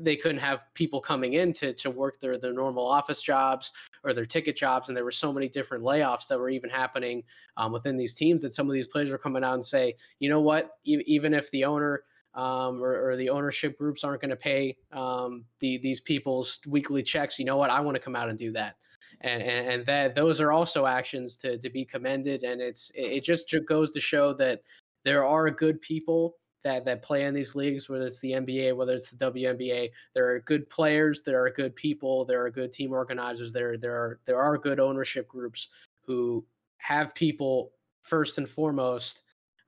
[0.00, 3.70] they couldn't have people coming in to, to work their, their normal office jobs
[4.02, 4.88] or their ticket jobs.
[4.88, 7.22] And there were so many different layoffs that were even happening
[7.58, 10.30] um, within these teams that some of these players were coming out and say, you
[10.30, 12.04] know what, e- even if the owner
[12.34, 17.02] um, or, or, the ownership groups aren't going to pay um, the, these people's weekly
[17.02, 18.76] checks, you know what, I want to come out and do that.
[19.22, 22.42] And, and, and that those are also actions to, to be commended.
[22.42, 24.62] And it's, it just goes to show that
[25.04, 28.94] there are good people that that play in these leagues, whether it's the NBA, whether
[28.94, 29.90] it's the WNBA.
[30.14, 33.94] There are good players, there are good people, there are good team organizers, there there
[33.94, 35.68] are there are good ownership groups
[36.06, 36.44] who
[36.78, 37.72] have people
[38.02, 39.22] first and foremost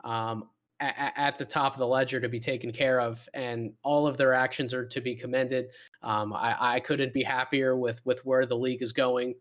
[0.05, 0.49] um,
[0.83, 4.35] at, the top of the ledger to be taken care of, and all of their
[4.35, 5.69] actions are to be commended.
[6.03, 9.35] Um, I, I couldn't be happier with with where the league is going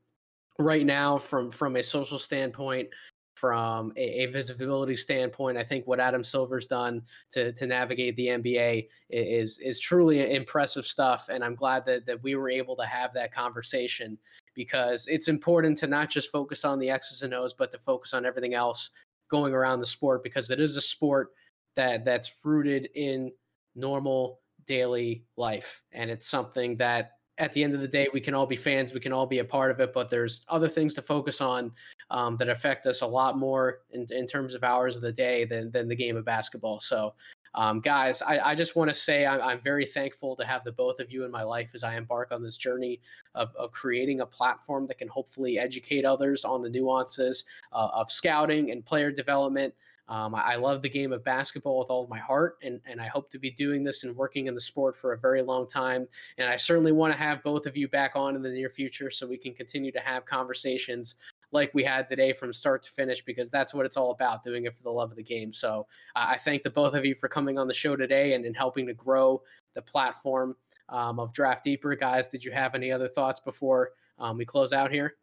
[0.59, 2.89] right now from from a social standpoint
[3.35, 5.57] from a, a, visibility standpoint.
[5.57, 7.01] I think what Adam Silver's done
[7.31, 12.22] to to navigate the NBA is is truly impressive stuff, and I'm glad that that
[12.22, 14.18] we were able to have that conversation
[14.53, 18.13] because it's important to not just focus on the X's and O's, but to focus
[18.13, 18.91] on everything else
[19.31, 21.29] going around the sport because it is a sport
[21.75, 23.31] that that's rooted in
[23.75, 28.35] normal daily life, and it's something that at the end of the day, we can
[28.35, 30.93] all be fans, we can all be a part of it, but there's other things
[30.93, 31.71] to focus on
[32.11, 35.45] um, that affect us a lot more in, in terms of hours of the day
[35.45, 36.79] than, than the game of basketball.
[36.79, 37.15] So,
[37.53, 40.71] um, guys, I, I just want to say I'm, I'm, very thankful to have the
[40.71, 43.01] both of you in my life as I embark on this journey
[43.35, 48.09] of, of creating a platform that can hopefully educate others on the nuances uh, of
[48.09, 49.73] scouting and player development.
[50.07, 52.99] Um, I, I, love the game of basketball with all of my heart, and, and
[52.99, 55.67] I hope to be doing this and working in the sport for a very long
[55.67, 56.07] time.
[56.37, 59.09] And I certainly want to have both of you back on in the near future
[59.09, 61.15] so we can continue to have conversations
[61.51, 64.65] like we had today from start to finish because that's what it's all about doing
[64.65, 65.51] it for the love of the game.
[65.53, 68.45] So uh, I thank the both of you for coming on the show today and,
[68.45, 69.41] and helping to grow
[69.75, 70.55] the platform
[70.89, 71.95] um, of Draft Deeper.
[71.95, 75.15] Guys, did you have any other thoughts before um, we close out here?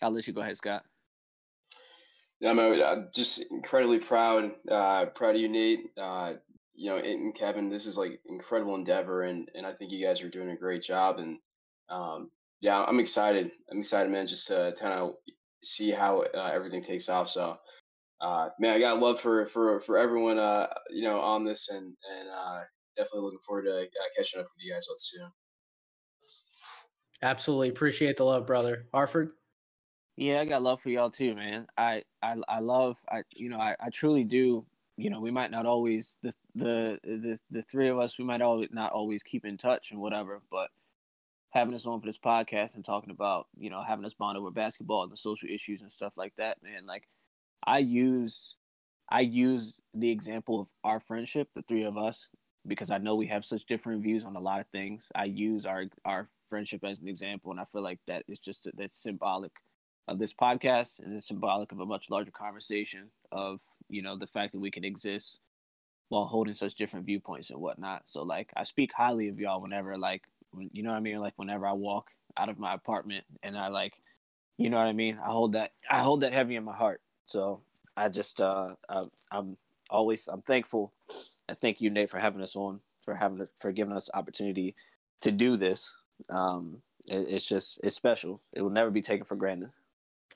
[0.00, 0.84] I'll let you go ahead, Scott.
[2.40, 5.90] Yeah, I'm, I'm just incredibly proud, uh, proud of you, Nate.
[5.96, 6.34] Uh,
[6.74, 10.22] you know, and Kevin, this is like incredible endeavor, and and I think you guys
[10.22, 11.18] are doing a great job.
[11.18, 11.38] And
[11.88, 12.30] um,
[12.60, 13.50] yeah, I'm excited.
[13.70, 15.14] I'm excited, man, just to kind of
[15.62, 17.28] see how uh, everything takes off.
[17.28, 17.56] So,
[18.20, 21.94] uh, man, I got love for for for everyone, uh, you know, on this, and
[22.18, 22.60] and uh,
[22.96, 23.84] definitely looking forward to uh,
[24.16, 25.30] catching up with you guys soon.
[27.22, 28.86] Absolutely appreciate the love, brother.
[28.92, 29.32] Hartford.
[30.16, 31.66] Yeah, I got love for y'all too, man.
[31.76, 34.66] I I I love I you know I I truly do.
[34.96, 38.42] You know, we might not always the the the the three of us we might
[38.42, 40.70] always not always keep in touch and whatever, but
[41.50, 44.50] having us on for this podcast and talking about you know having us bond over
[44.50, 46.86] basketball and the social issues and stuff like that, man.
[46.86, 47.08] Like
[47.64, 48.56] I use
[49.10, 52.28] I use the example of our friendship, the three of us,
[52.66, 55.10] because I know we have such different views on a lot of things.
[55.14, 58.68] I use our our friendship as an example, and I feel like that is just
[58.76, 59.52] that's symbolic
[60.06, 64.26] of this podcast, and it's symbolic of a much larger conversation of you know the
[64.26, 65.38] fact that we can exist
[66.08, 68.02] while holding such different viewpoints and whatnot.
[68.06, 70.22] So like I speak highly of y'all whenever like
[70.72, 73.68] you know what I mean like whenever I walk out of my apartment and I
[73.68, 73.94] like
[74.56, 77.00] you know what I mean I hold that I hold that heavy in my heart.
[77.26, 77.62] So
[77.96, 79.56] I just uh I, I'm
[79.90, 80.92] always I'm thankful
[81.48, 84.74] and thank you Nate for having us on for having for giving us opportunity
[85.22, 85.92] to do this.
[86.30, 88.42] Um, it, it's just it's special.
[88.52, 89.70] It will never be taken for granted.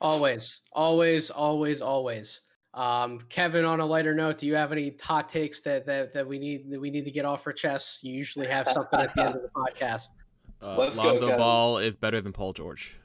[0.01, 2.41] Always, always, always, always.
[2.75, 6.27] Um, Kevin, on a lighter note, do you have any hot takes that, that that
[6.27, 7.99] we need that we need to get off our chests?
[8.03, 10.09] You usually have something at the end of the podcast.
[10.63, 13.01] Uh, Let's go, the ball is better than Paul George.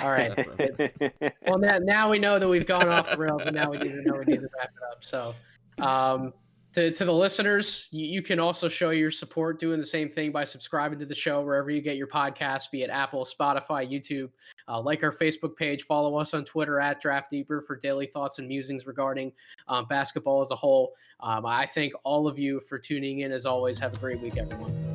[0.00, 0.36] All right.
[1.46, 3.92] well, now, now we know that we've gone off the rails, and now we need
[3.92, 5.04] to know we need to wrap it up.
[5.04, 5.34] So,
[5.78, 6.32] um,
[6.74, 10.32] to, to the listeners, you, you, can also show your support doing the same thing
[10.32, 14.30] by subscribing to the show wherever you get your podcasts, be it Apple, Spotify, YouTube.
[14.68, 18.38] Uh, like our Facebook page, follow us on Twitter at Draft Deeper for daily thoughts
[18.38, 19.32] and musings regarding
[19.68, 20.94] um, basketball as a whole.
[21.20, 23.32] Um, I thank all of you for tuning in.
[23.32, 24.91] As always, have a great week, everyone.